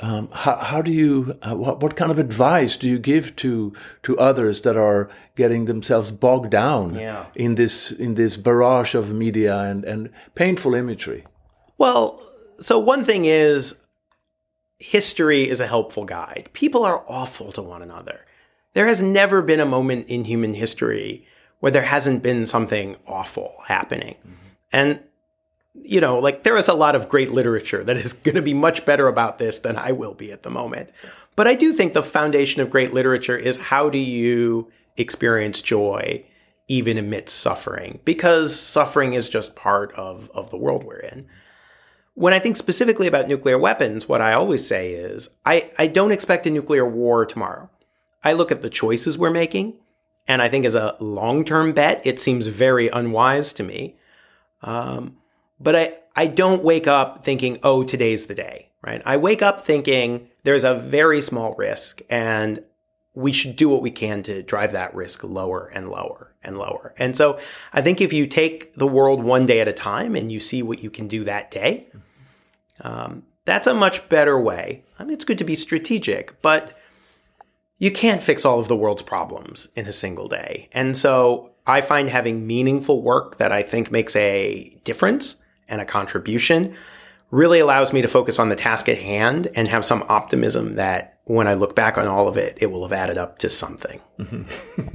[0.00, 3.72] um, how, how, do you uh, what, what, kind of advice do you give to
[4.02, 7.26] to others that are getting themselves bogged down yeah.
[7.34, 11.24] in this in this barrage of media and, and painful imagery
[11.78, 12.20] well
[12.58, 13.76] so one thing is
[14.78, 18.20] history is a helpful guide people are awful to one another
[18.72, 21.24] there has never been a moment in human history
[21.60, 24.34] where there hasn't been something awful happening mm-hmm.
[24.72, 25.00] and
[25.74, 28.54] you know, like there is a lot of great literature that is going to be
[28.54, 30.90] much better about this than I will be at the moment.
[31.36, 36.24] But I do think the foundation of great literature is how do you experience joy
[36.68, 41.26] even amidst suffering, because suffering is just part of, of the world we're in.
[42.14, 46.12] When I think specifically about nuclear weapons, what I always say is I, I don't
[46.12, 47.68] expect a nuclear war tomorrow.
[48.22, 49.74] I look at the choices we're making,
[50.26, 53.96] and I think as a long term bet, it seems very unwise to me.
[54.62, 55.18] Um,
[55.60, 59.02] but I, I don't wake up thinking, oh, today's the day, right?
[59.04, 62.62] I wake up thinking there's a very small risk, and
[63.14, 66.94] we should do what we can to drive that risk lower and lower and lower.
[66.98, 67.38] And so
[67.72, 70.62] I think if you take the world one day at a time and you see
[70.62, 71.86] what you can do that day,
[72.80, 74.82] um, that's a much better way.
[74.98, 76.76] I mean, it's good to be strategic, but
[77.78, 80.68] you can't fix all of the world's problems in a single day.
[80.72, 85.36] And so I find having meaningful work that I think makes a difference
[85.68, 86.74] and a contribution
[87.30, 91.18] really allows me to focus on the task at hand and have some optimism that
[91.24, 94.00] when I look back on all of it, it will have added up to something.
[94.18, 94.88] Mm-hmm.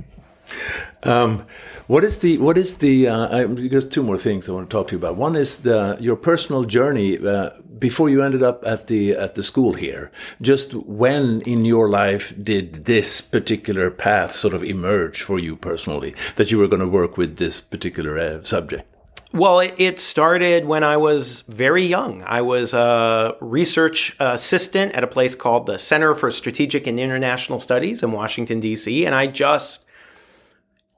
[1.04, 1.46] um,
[1.88, 4.74] what is the what is the uh, I, because two more things I want to
[4.74, 5.16] talk to you about.
[5.16, 9.44] One is the your personal journey uh, before you ended up at the at the
[9.44, 10.12] school here.
[10.40, 16.14] Just when in your life did this particular path sort of emerge for you personally
[16.36, 18.86] that you were going to work with this particular uh, subject?
[19.32, 22.24] Well, it started when I was very young.
[22.24, 27.60] I was a research assistant at a place called the Center for Strategic and International
[27.60, 29.86] Studies in Washington, D.C., and I just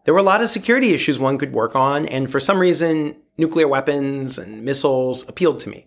[0.04, 3.16] there were a lot of security issues one could work on, and for some reason,
[3.38, 5.86] nuclear weapons and missiles appealed to me.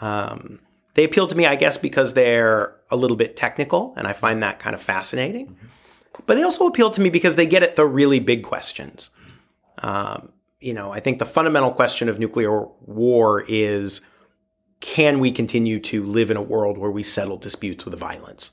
[0.00, 0.60] Um,
[0.94, 4.42] they appealed to me, I guess, because they're a little bit technical, and I find
[4.42, 5.48] that kind of fascinating.
[5.48, 5.66] Mm-hmm.
[6.26, 9.10] But they also appealed to me because they get at the really big questions.
[9.78, 14.00] Um, you know, I think the fundamental question of nuclear war is
[14.80, 18.52] can we continue to live in a world where we settle disputes with violence?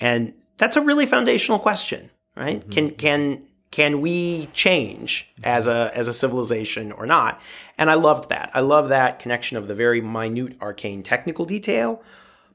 [0.00, 2.60] And that's a really foundational question, right?
[2.60, 2.70] Mm-hmm.
[2.70, 7.40] Can can can we change as a as a civilization or not?
[7.76, 8.50] And I loved that.
[8.54, 12.02] I love that connection of the very minute, arcane technical detail,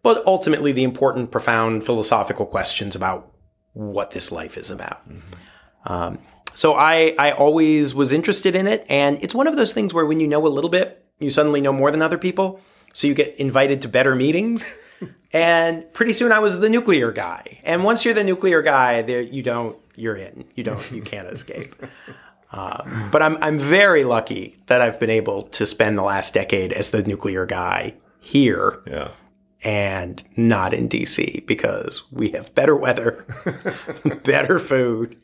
[0.02, 3.32] but ultimately the important, profound philosophical questions about
[3.74, 5.08] what this life is about.
[5.10, 5.92] Mm-hmm.
[5.92, 6.20] Um,
[6.56, 10.06] so I I always was interested in it, and it's one of those things where
[10.06, 12.60] when you know a little bit, you suddenly know more than other people.
[12.94, 14.74] So you get invited to better meetings.
[15.34, 17.60] and pretty soon I was the nuclear guy.
[17.64, 20.46] And once you're the nuclear guy, there you don't you're in.
[20.56, 21.76] You don't you can't escape.
[22.52, 26.72] Uh, but I'm I'm very lucky that I've been able to spend the last decade
[26.74, 28.82] as the nuclear guy here.
[28.88, 29.10] Yeah.
[29.66, 33.26] And not in DC because we have better weather,
[34.24, 35.16] better food,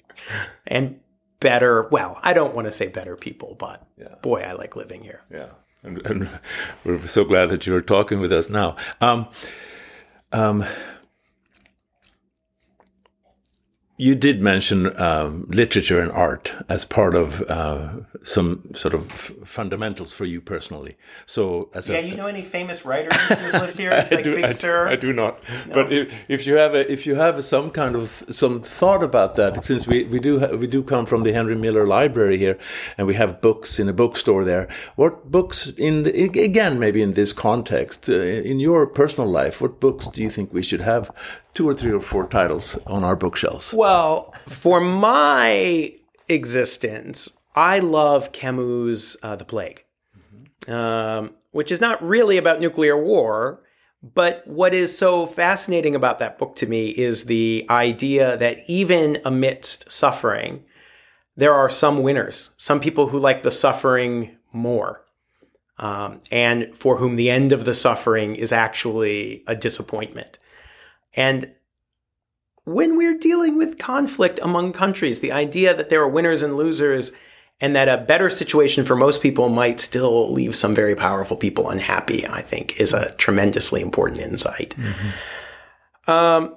[0.65, 0.97] and
[1.39, 1.87] better.
[1.89, 4.15] Well, I don't want to say better people, but yeah.
[4.21, 5.21] boy, I like living here.
[5.31, 5.49] Yeah,
[5.83, 6.29] and, and,
[6.83, 8.75] we're so glad that you're talking with us now.
[9.01, 9.27] Um,
[10.31, 10.65] um,
[13.99, 17.89] you did mention um, literature and art as part of uh,
[18.23, 20.95] some sort of fundamentals for you personally.
[21.25, 24.23] So, as a yeah, a, you know any famous writers who lived here, I like
[24.23, 24.85] do, Big I Sur?
[24.85, 25.43] Do, I do not.
[25.67, 25.73] No.
[25.73, 29.35] But if, if, you have a, if you have some kind of some thought about
[29.35, 32.57] that, since we, we do we do come from the Henry Miller Library here,
[32.97, 34.69] and we have books in a bookstore there.
[34.95, 39.59] What books in the, again maybe in this context uh, in your personal life?
[39.59, 41.11] What books do you think we should have
[41.53, 43.73] two or three or four titles on our bookshelves?
[43.73, 45.93] Well, for my
[46.27, 49.83] existence, I love Camus' uh, The Plague,
[50.17, 50.71] mm-hmm.
[50.71, 53.61] um, which is not really about nuclear war.
[54.01, 59.19] But what is so fascinating about that book to me is the idea that even
[59.25, 60.63] amidst suffering,
[61.35, 65.03] there are some winners, some people who like the suffering more,
[65.79, 70.39] um, and for whom the end of the suffering is actually a disappointment.
[71.13, 71.51] And
[72.65, 77.11] when we're dealing with conflict among countries, the idea that there are winners and losers
[77.61, 81.69] and that a better situation for most people might still leave some very powerful people
[81.69, 84.75] unhappy, I think, is a tremendously important insight.
[84.77, 86.11] Mm-hmm.
[86.11, 86.55] Um,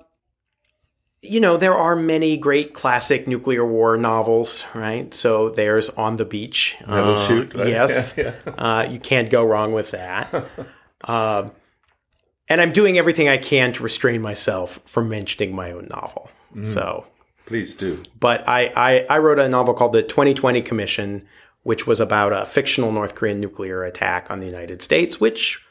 [1.22, 5.12] you know, there are many great classic nuclear war novels, right?
[5.14, 6.76] So there's On the Beach.
[6.84, 7.68] Uh, Shute, right?
[7.68, 8.14] Yes.
[8.16, 8.52] Yeah, yeah.
[8.52, 10.32] Uh, you can't go wrong with that.
[11.04, 11.48] uh,
[12.48, 16.30] and I'm doing everything I can to restrain myself from mentioning my own novel.
[16.54, 16.66] Mm.
[16.66, 17.06] So
[17.46, 18.02] please do.
[18.18, 21.26] But I, I, I wrote a novel called The 2020 Commission,
[21.62, 25.64] which was about a fictional North Korean nuclear attack on the United States, which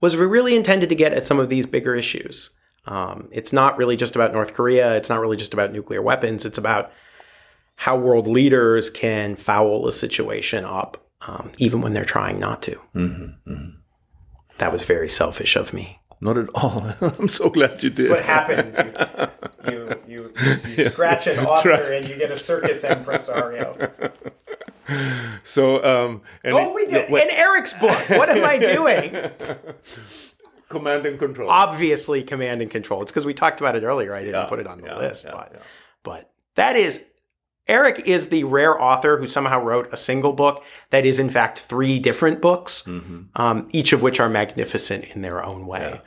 [0.00, 2.50] was really intended to get at some of these bigger issues.
[2.86, 4.94] Um, it's not really just about North Korea.
[4.96, 6.44] It's not really just about nuclear weapons.
[6.44, 6.92] It's about
[7.76, 12.72] how world leaders can foul a situation up, um, even when they're trying not to.
[12.94, 13.70] Mm-hmm, mm-hmm.
[14.58, 15.98] That was very selfish of me.
[16.20, 16.86] Not at all.
[17.00, 18.10] I'm so glad you did.
[18.10, 18.78] That's what happens.
[19.68, 20.32] You, you, you,
[20.76, 20.90] You yeah.
[20.90, 23.90] scratch an author and you get a circus impresario.
[25.44, 27.98] So, um, and oh, we did in Eric's book.
[28.10, 29.30] What am I doing?
[30.68, 31.48] command and control.
[31.48, 33.02] Obviously, command and control.
[33.02, 34.14] It's because we talked about it earlier.
[34.14, 35.62] I didn't yeah, put it on the yeah, list, but
[36.02, 37.00] but that is
[37.66, 41.60] Eric is the rare author who somehow wrote a single book that is, in fact,
[41.60, 43.22] three different books, mm-hmm.
[43.36, 46.00] um, each of which are magnificent in their own way.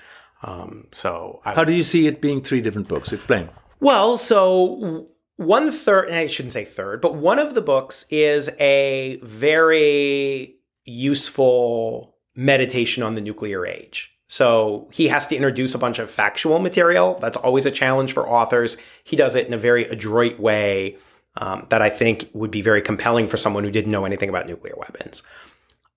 [0.43, 0.49] Yeah.
[0.49, 3.11] Um, so, I, how do you see it being three different books?
[3.11, 3.49] Explain.
[3.79, 9.19] Well, so one third, I shouldn't say third, but one of the books is a
[9.23, 14.13] very useful meditation on the nuclear age.
[14.27, 17.17] So he has to introduce a bunch of factual material.
[17.19, 18.77] That's always a challenge for authors.
[19.03, 20.97] He does it in a very adroit way
[21.37, 24.47] um, that I think would be very compelling for someone who didn't know anything about
[24.47, 25.23] nuclear weapons.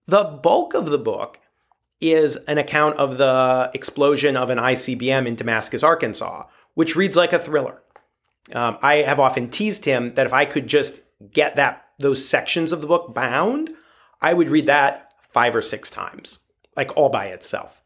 [0.07, 1.39] The bulk of the book
[2.01, 7.33] is an account of the explosion of an ICBM in Damascus, Arkansas, which reads like
[7.33, 7.83] a thriller.
[8.55, 11.01] Um, I have often teased him that if I could just
[11.33, 13.71] get that those sections of the book bound,
[14.23, 16.41] I would read that five or six times,
[16.77, 17.83] like all by itself.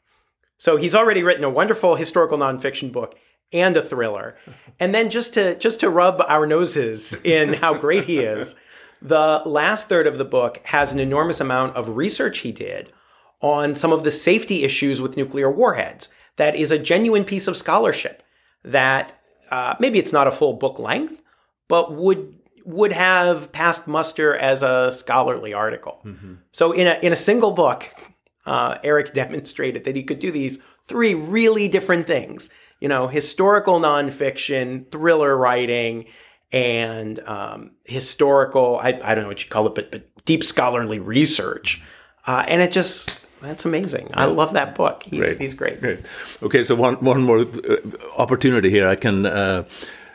[0.56, 3.16] So he's already written a wonderful historical nonfiction book
[3.52, 4.36] and a thriller.
[4.80, 8.54] And then just to just to rub our noses in how great he is,
[9.00, 12.92] the last third of the book has an enormous amount of research he did
[13.40, 16.08] on some of the safety issues with nuclear warheads.
[16.36, 18.22] That is a genuine piece of scholarship
[18.64, 19.12] that
[19.50, 21.20] uh, maybe it's not a full book length,
[21.68, 22.34] but would
[22.64, 26.00] would have passed muster as a scholarly article.
[26.04, 26.34] Mm-hmm.
[26.52, 27.88] So in a in a single book,
[28.46, 32.50] uh, Eric demonstrated that he could do these three really different things
[32.84, 36.04] you know, historical nonfiction, thriller writing,
[36.52, 40.98] and um, historical, I, I, don't know what you call it, but, but deep scholarly
[40.98, 41.82] research.
[42.26, 44.10] Uh, and it just, that's amazing.
[44.12, 45.02] I love that book.
[45.02, 45.40] He's great.
[45.40, 45.80] He's great.
[45.80, 46.00] great.
[46.42, 47.76] Okay, so one, one more uh,
[48.18, 48.86] opportunity here.
[48.86, 49.24] I can.
[49.24, 49.64] Uh,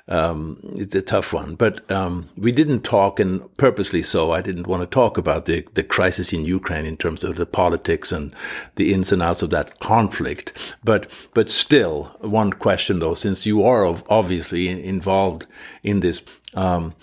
[0.10, 4.32] um, it's a tough one, but um, we didn't talk, and purposely so.
[4.32, 7.46] I didn't want to talk about the the crisis in Ukraine in terms of the
[7.46, 8.34] politics and
[8.76, 10.76] the ins and outs of that conflict.
[10.84, 15.46] But but still, one question though, since you are obviously involved
[15.84, 16.24] in this,
[16.56, 16.96] um,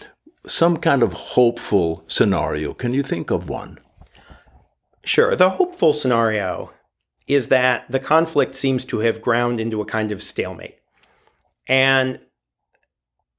[0.45, 2.75] some kind of hopeful scenario.
[2.75, 3.79] Can you think of one?
[5.05, 5.37] Sure.
[5.37, 6.73] The hopeful scenario
[7.29, 10.79] is that the conflict seems to have ground into a kind of stalemate.
[11.69, 12.19] And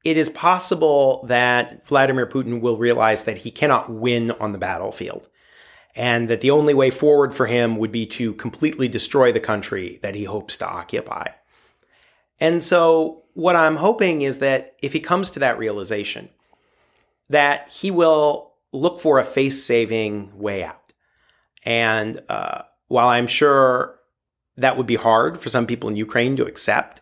[0.08, 5.28] it is possible that Vladimir Putin will realize that he cannot win on the battlefield
[5.97, 9.99] and that the only way forward for him would be to completely destroy the country
[10.03, 11.28] that he hopes to occupy.
[12.39, 16.30] And so, what I'm hoping is that if he comes to that realization,
[17.30, 20.93] that he will look for a face saving way out.
[21.64, 23.99] And uh, while I'm sure
[24.55, 27.01] that would be hard for some people in Ukraine to accept,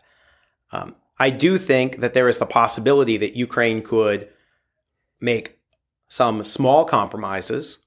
[0.71, 4.29] um, I do think that there is the possibility that Ukraine could
[5.21, 5.57] make
[6.07, 7.79] some small compromises,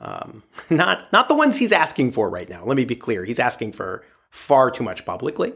[0.00, 2.64] um, not not the ones he's asking for right now.
[2.64, 5.54] Let me be clear; he's asking for far too much publicly,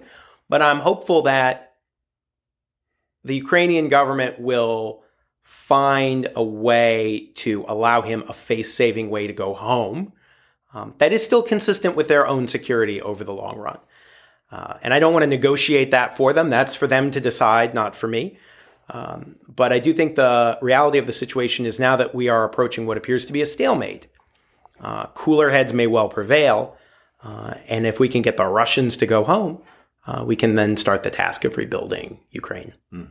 [0.48, 1.74] but I'm hopeful that
[3.24, 5.02] the Ukrainian government will
[5.42, 10.12] find a way to allow him a face-saving way to go home
[10.74, 13.78] um, that is still consistent with their own security over the long run.
[14.50, 16.50] Uh, and I don't want to negotiate that for them.
[16.50, 18.38] That's for them to decide, not for me.
[18.90, 22.44] Um, but I do think the reality of the situation is now that we are
[22.44, 24.06] approaching what appears to be a stalemate.
[24.80, 26.76] Uh, cooler heads may well prevail.
[27.22, 29.60] Uh, and if we can get the Russians to go home,
[30.06, 32.72] uh, we can then start the task of rebuilding Ukraine.
[32.92, 33.10] Mm.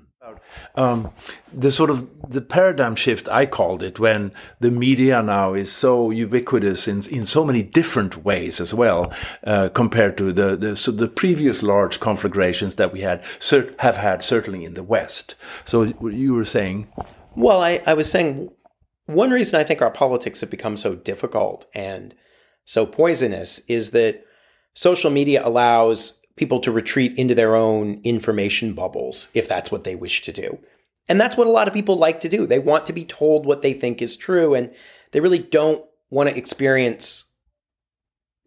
[0.76, 1.12] Um,
[1.54, 6.12] the sort of the paradigm shift I called it when the media now is so
[6.12, 9.14] ubiquitous in in so many different ways as well
[9.44, 13.98] uh, compared to the the, so the previous large conflagrations that we had cert, have
[13.98, 15.36] had certainly in the West.
[15.66, 16.88] So you were saying,
[17.36, 18.52] well, I, I was saying
[19.06, 22.14] one reason I think our politics have become so difficult and
[22.66, 24.26] so poisonous is that
[24.74, 29.96] social media allows people to retreat into their own information bubbles if that's what they
[29.96, 30.58] wish to do.
[31.10, 32.46] And that's what a lot of people like to do.
[32.46, 34.74] They want to be told what they think is true, and
[35.12, 37.26] they really don't want to experience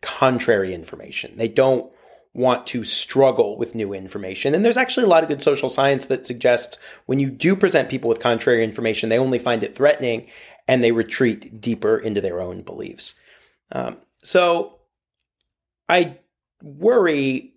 [0.02, 1.36] contrary information.
[1.36, 1.90] They don't
[2.32, 4.54] want to struggle with new information.
[4.54, 7.88] And there's actually a lot of good social science that suggests when you do present
[7.88, 10.28] people with contrary information, they only find it threatening
[10.68, 13.14] and they retreat deeper into their own beliefs.
[13.72, 14.78] Um, so
[15.88, 16.18] I
[16.62, 17.49] worry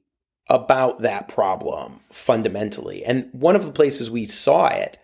[0.49, 3.03] about that problem fundamentally.
[3.05, 4.97] And one of the places we saw it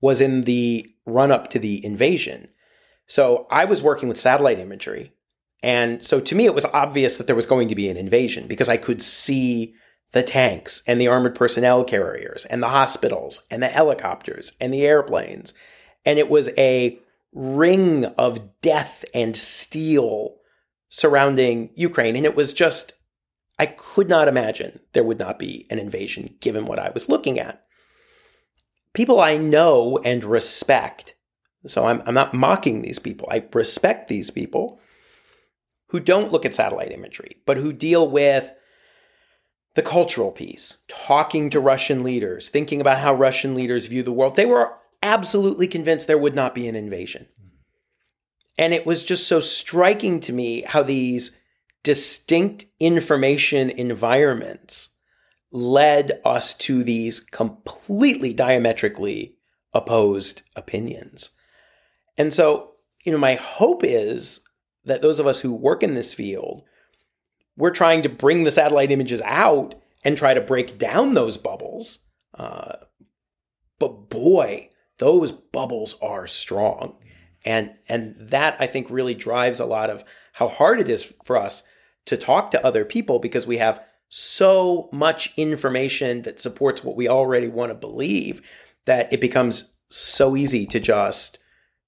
[0.00, 2.48] was in the run up to the invasion.
[3.06, 5.12] So I was working with satellite imagery.
[5.62, 8.46] And so to me, it was obvious that there was going to be an invasion
[8.46, 9.74] because I could see
[10.12, 14.82] the tanks and the armored personnel carriers and the hospitals and the helicopters and the
[14.82, 15.54] airplanes.
[16.04, 16.98] And it was a
[17.32, 20.36] ring of death and steel
[20.90, 22.16] surrounding Ukraine.
[22.16, 22.92] And it was just,
[23.62, 27.38] I could not imagine there would not be an invasion given what I was looking
[27.38, 27.64] at.
[28.92, 31.14] People I know and respect,
[31.64, 34.80] so I'm, I'm not mocking these people, I respect these people
[35.90, 38.52] who don't look at satellite imagery, but who deal with
[39.74, 44.34] the cultural piece, talking to Russian leaders, thinking about how Russian leaders view the world.
[44.34, 44.72] They were
[45.04, 47.28] absolutely convinced there would not be an invasion.
[47.40, 47.56] Mm-hmm.
[48.58, 51.36] And it was just so striking to me how these
[51.82, 54.90] distinct information environments
[55.50, 59.36] led us to these completely diametrically
[59.72, 61.30] opposed opinions.
[62.16, 62.72] And so,
[63.04, 64.40] you know, my hope is
[64.84, 66.62] that those of us who work in this field,
[67.56, 69.74] we're trying to bring the satellite images out
[70.04, 71.98] and try to break down those bubbles.
[72.34, 72.76] Uh,
[73.78, 76.96] but boy, those bubbles are strong.
[77.44, 81.36] And, and that I think really drives a lot of how hard it is for
[81.36, 81.62] us
[82.06, 87.08] to talk to other people because we have so much information that supports what we
[87.08, 88.42] already want to believe
[88.84, 91.38] that it becomes so easy to just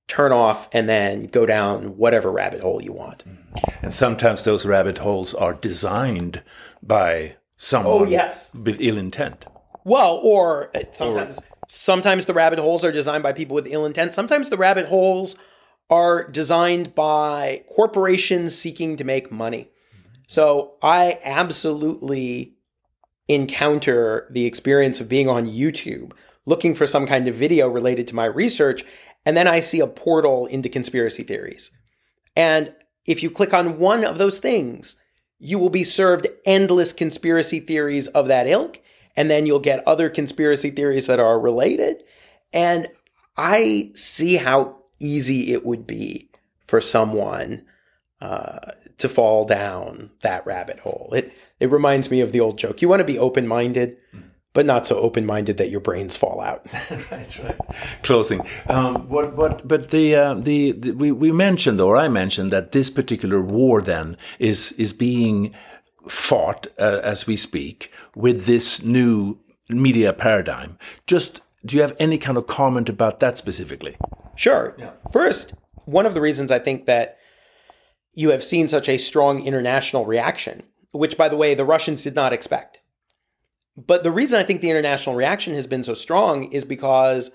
[0.09, 3.25] turn off and then go down whatever rabbit hole you want.
[3.83, 6.43] And sometimes those rabbit holes are designed
[6.83, 8.55] by someone oh, yes.
[8.55, 9.47] with ill intent.
[9.85, 14.15] Well, or sometimes or, sometimes the rabbit holes are designed by people with ill intent.
[14.15, 15.37] Sometimes the rabbit holes
[15.91, 19.71] are designed by corporations seeking to make money.
[20.27, 22.55] So I absolutely
[23.29, 26.13] encounter the experience of being on YouTube
[26.47, 28.85] looking for some kind of video related to my research,
[29.25, 31.71] and then I see a portal into conspiracy theories.
[32.37, 32.73] And
[33.07, 34.97] if you click on one of those things,
[35.39, 38.81] you will be served endless conspiracy theories of that ilk,
[39.17, 42.03] and then you'll get other conspiracy theories that are related.
[42.53, 42.89] And
[43.37, 46.31] I see how easy it would be
[46.67, 47.65] for someone
[48.21, 51.11] uh, to fall down that rabbit hole.
[51.15, 53.97] It it reminds me of the old joke: you want to be open minded,
[54.53, 56.67] but not so open minded that your brains fall out.
[57.11, 57.61] right, right.
[58.03, 58.41] Closing.
[58.69, 59.67] Um, what what?
[59.67, 63.83] But the, uh, the, the we we mentioned or I mentioned that this particular war
[63.83, 65.55] then is is being
[66.09, 69.39] fought uh, as we speak with this new
[69.69, 70.79] media paradigm.
[71.07, 73.97] Just do you have any kind of comment about that specifically?
[74.37, 74.75] Sure.
[74.79, 74.91] Yeah.
[75.13, 75.55] First,
[75.87, 77.19] one of the reasons I think that
[78.15, 80.63] you have seen such a strong international reaction,
[80.93, 82.81] which, by the way, the Russians did not expect.
[83.77, 87.31] But the reason I think the international reaction has been so strong is because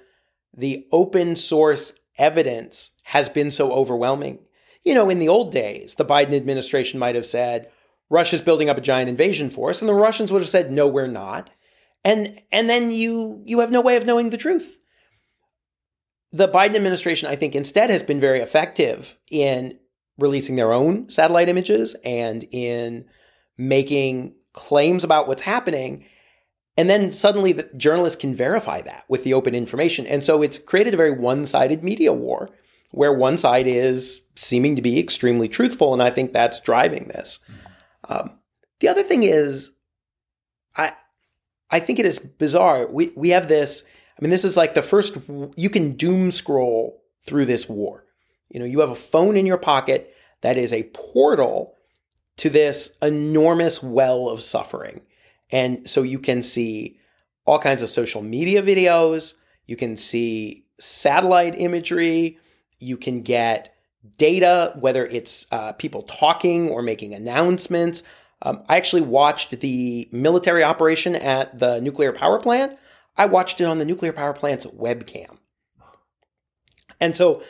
[0.55, 4.39] the open source evidence has been so overwhelming.
[4.83, 7.69] You know, in the old days, the Biden administration might have said,
[8.09, 11.07] Russia's building up a giant invasion force, and the Russians would have said, no, we're
[11.07, 11.49] not.
[12.03, 14.77] And and then you you have no way of knowing the truth.
[16.31, 19.77] The Biden administration, I think, instead has been very effective in
[20.19, 23.05] releasing their own satellite images and in
[23.57, 26.05] making claims about what's happening.
[26.77, 30.07] And then suddenly the journalists can verify that with the open information.
[30.07, 32.49] And so it's created a very one sided media war
[32.91, 35.93] where one side is seeming to be extremely truthful.
[35.93, 37.39] And I think that's driving this.
[38.07, 38.31] Um,
[38.79, 39.71] the other thing is,
[40.75, 40.93] I,
[41.69, 42.87] I think it is bizarre.
[42.87, 43.83] We, we have this,
[44.17, 45.17] I mean, this is like the first,
[45.55, 48.05] you can doom scroll through this war.
[48.49, 51.75] You know, you have a phone in your pocket that is a portal
[52.37, 55.01] to this enormous well of suffering.
[55.51, 56.97] And so you can see
[57.45, 59.33] all kinds of social media videos,
[59.65, 62.37] you can see satellite imagery,
[62.79, 63.75] you can get
[64.17, 68.03] data, whether it's uh, people talking or making announcements.
[68.41, 72.77] Um, I actually watched the military operation at the nuclear power plant.
[73.17, 75.37] I watched it on the nuclear power plant's webcam.
[77.01, 77.43] And so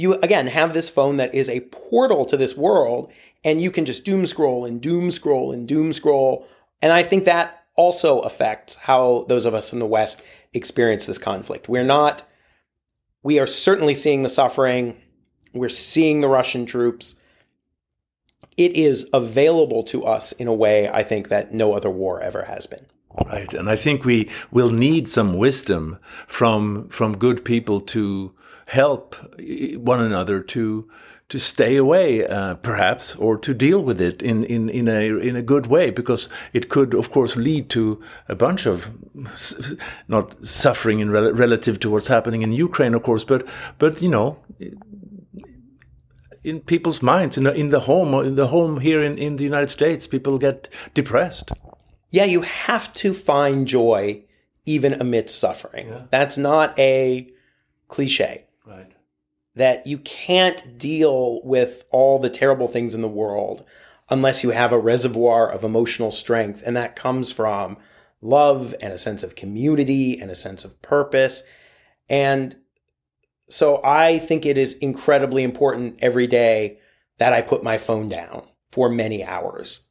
[0.00, 3.12] you again have this phone that is a portal to this world
[3.44, 6.46] and you can just doom scroll and doom scroll and doom scroll.
[6.80, 10.22] And i think that also affects how those of us in the west
[10.52, 11.68] experience this conflict.
[11.68, 12.22] We're not
[13.22, 14.96] we are certainly seeing the suffering.
[15.52, 17.16] We're seeing the russian troops.
[18.56, 22.44] It is available to us in a way i think that no other war ever
[22.44, 22.86] has been.
[23.26, 23.52] Right.
[23.52, 28.32] And i think we will need some wisdom from from good people to
[28.70, 29.16] help
[29.92, 30.88] one another to
[31.28, 35.36] to stay away, uh, perhaps, or to deal with it in, in, in a in
[35.36, 38.90] a good way, because it could, of course, lead to a bunch of
[40.08, 43.42] not suffering in rel relative to what's happening in Ukraine, of course, but
[43.78, 44.38] but you know,
[46.42, 49.44] in people's minds, in the, in the home, in the home here in, in the
[49.44, 51.50] United States, people get depressed.
[52.10, 54.22] yeah, you have to find joy
[54.66, 55.88] even amidst suffering.
[55.88, 56.02] Yeah.
[56.10, 57.30] That's not a
[57.88, 58.46] cliche.
[59.54, 63.64] That you can't deal with all the terrible things in the world
[64.08, 66.62] unless you have a reservoir of emotional strength.
[66.64, 67.76] And that comes from
[68.20, 71.42] love and a sense of community and a sense of purpose.
[72.08, 72.56] And
[73.48, 76.78] so I think it is incredibly important every day
[77.18, 79.82] that I put my phone down for many hours.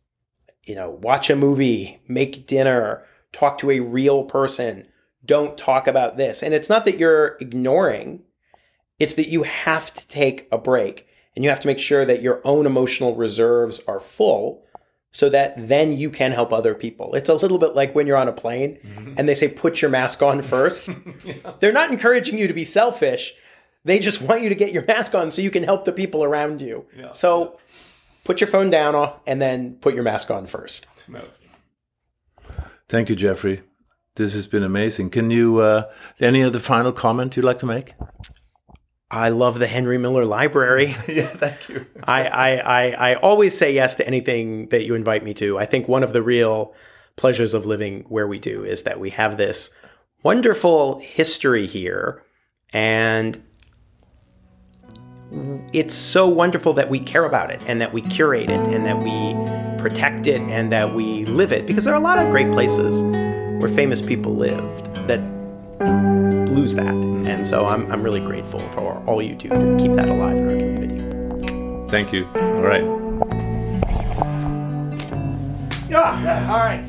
[0.63, 4.87] You know, watch a movie, make dinner, talk to a real person.
[5.25, 6.41] Don't talk about this.
[6.41, 8.23] And it's not that you're ignoring,
[8.99, 12.21] it's that you have to take a break and you have to make sure that
[12.21, 14.65] your own emotional reserves are full
[15.11, 17.15] so that then you can help other people.
[17.15, 19.13] It's a little bit like when you're on a plane mm-hmm.
[19.17, 20.89] and they say, put your mask on first.
[21.23, 21.53] yeah.
[21.59, 23.33] They're not encouraging you to be selfish.
[23.85, 26.23] They just want you to get your mask on so you can help the people
[26.23, 26.85] around you.
[26.95, 27.13] Yeah.
[27.13, 27.57] So
[28.23, 30.85] put your phone down and then put your mask on first.
[31.07, 31.23] No.
[32.87, 33.61] Thank you, Jeffrey.
[34.15, 35.09] This has been amazing.
[35.11, 35.89] Can you, uh,
[36.19, 37.93] any other final comment you'd like to make?
[39.11, 40.95] I love the Henry Miller Library.
[41.07, 41.85] yeah, thank you.
[42.03, 45.57] I, I, I, I always say yes to anything that you invite me to.
[45.57, 46.73] I think one of the real
[47.15, 49.71] pleasures of living where we do is that we have this
[50.23, 52.23] wonderful history here.
[52.71, 53.41] And
[55.73, 58.99] it's so wonderful that we care about it and that we curate it and that
[58.99, 59.33] we
[59.81, 63.03] protect it and that we live it because there are a lot of great places
[63.61, 65.19] where famous people lived that
[65.79, 66.93] lose that.
[66.93, 70.43] And so I'm, I'm really grateful for all you do to keep that alive in
[70.43, 71.89] our community.
[71.89, 72.27] Thank you.
[72.35, 72.83] All right.
[75.89, 76.85] Yeah, all right.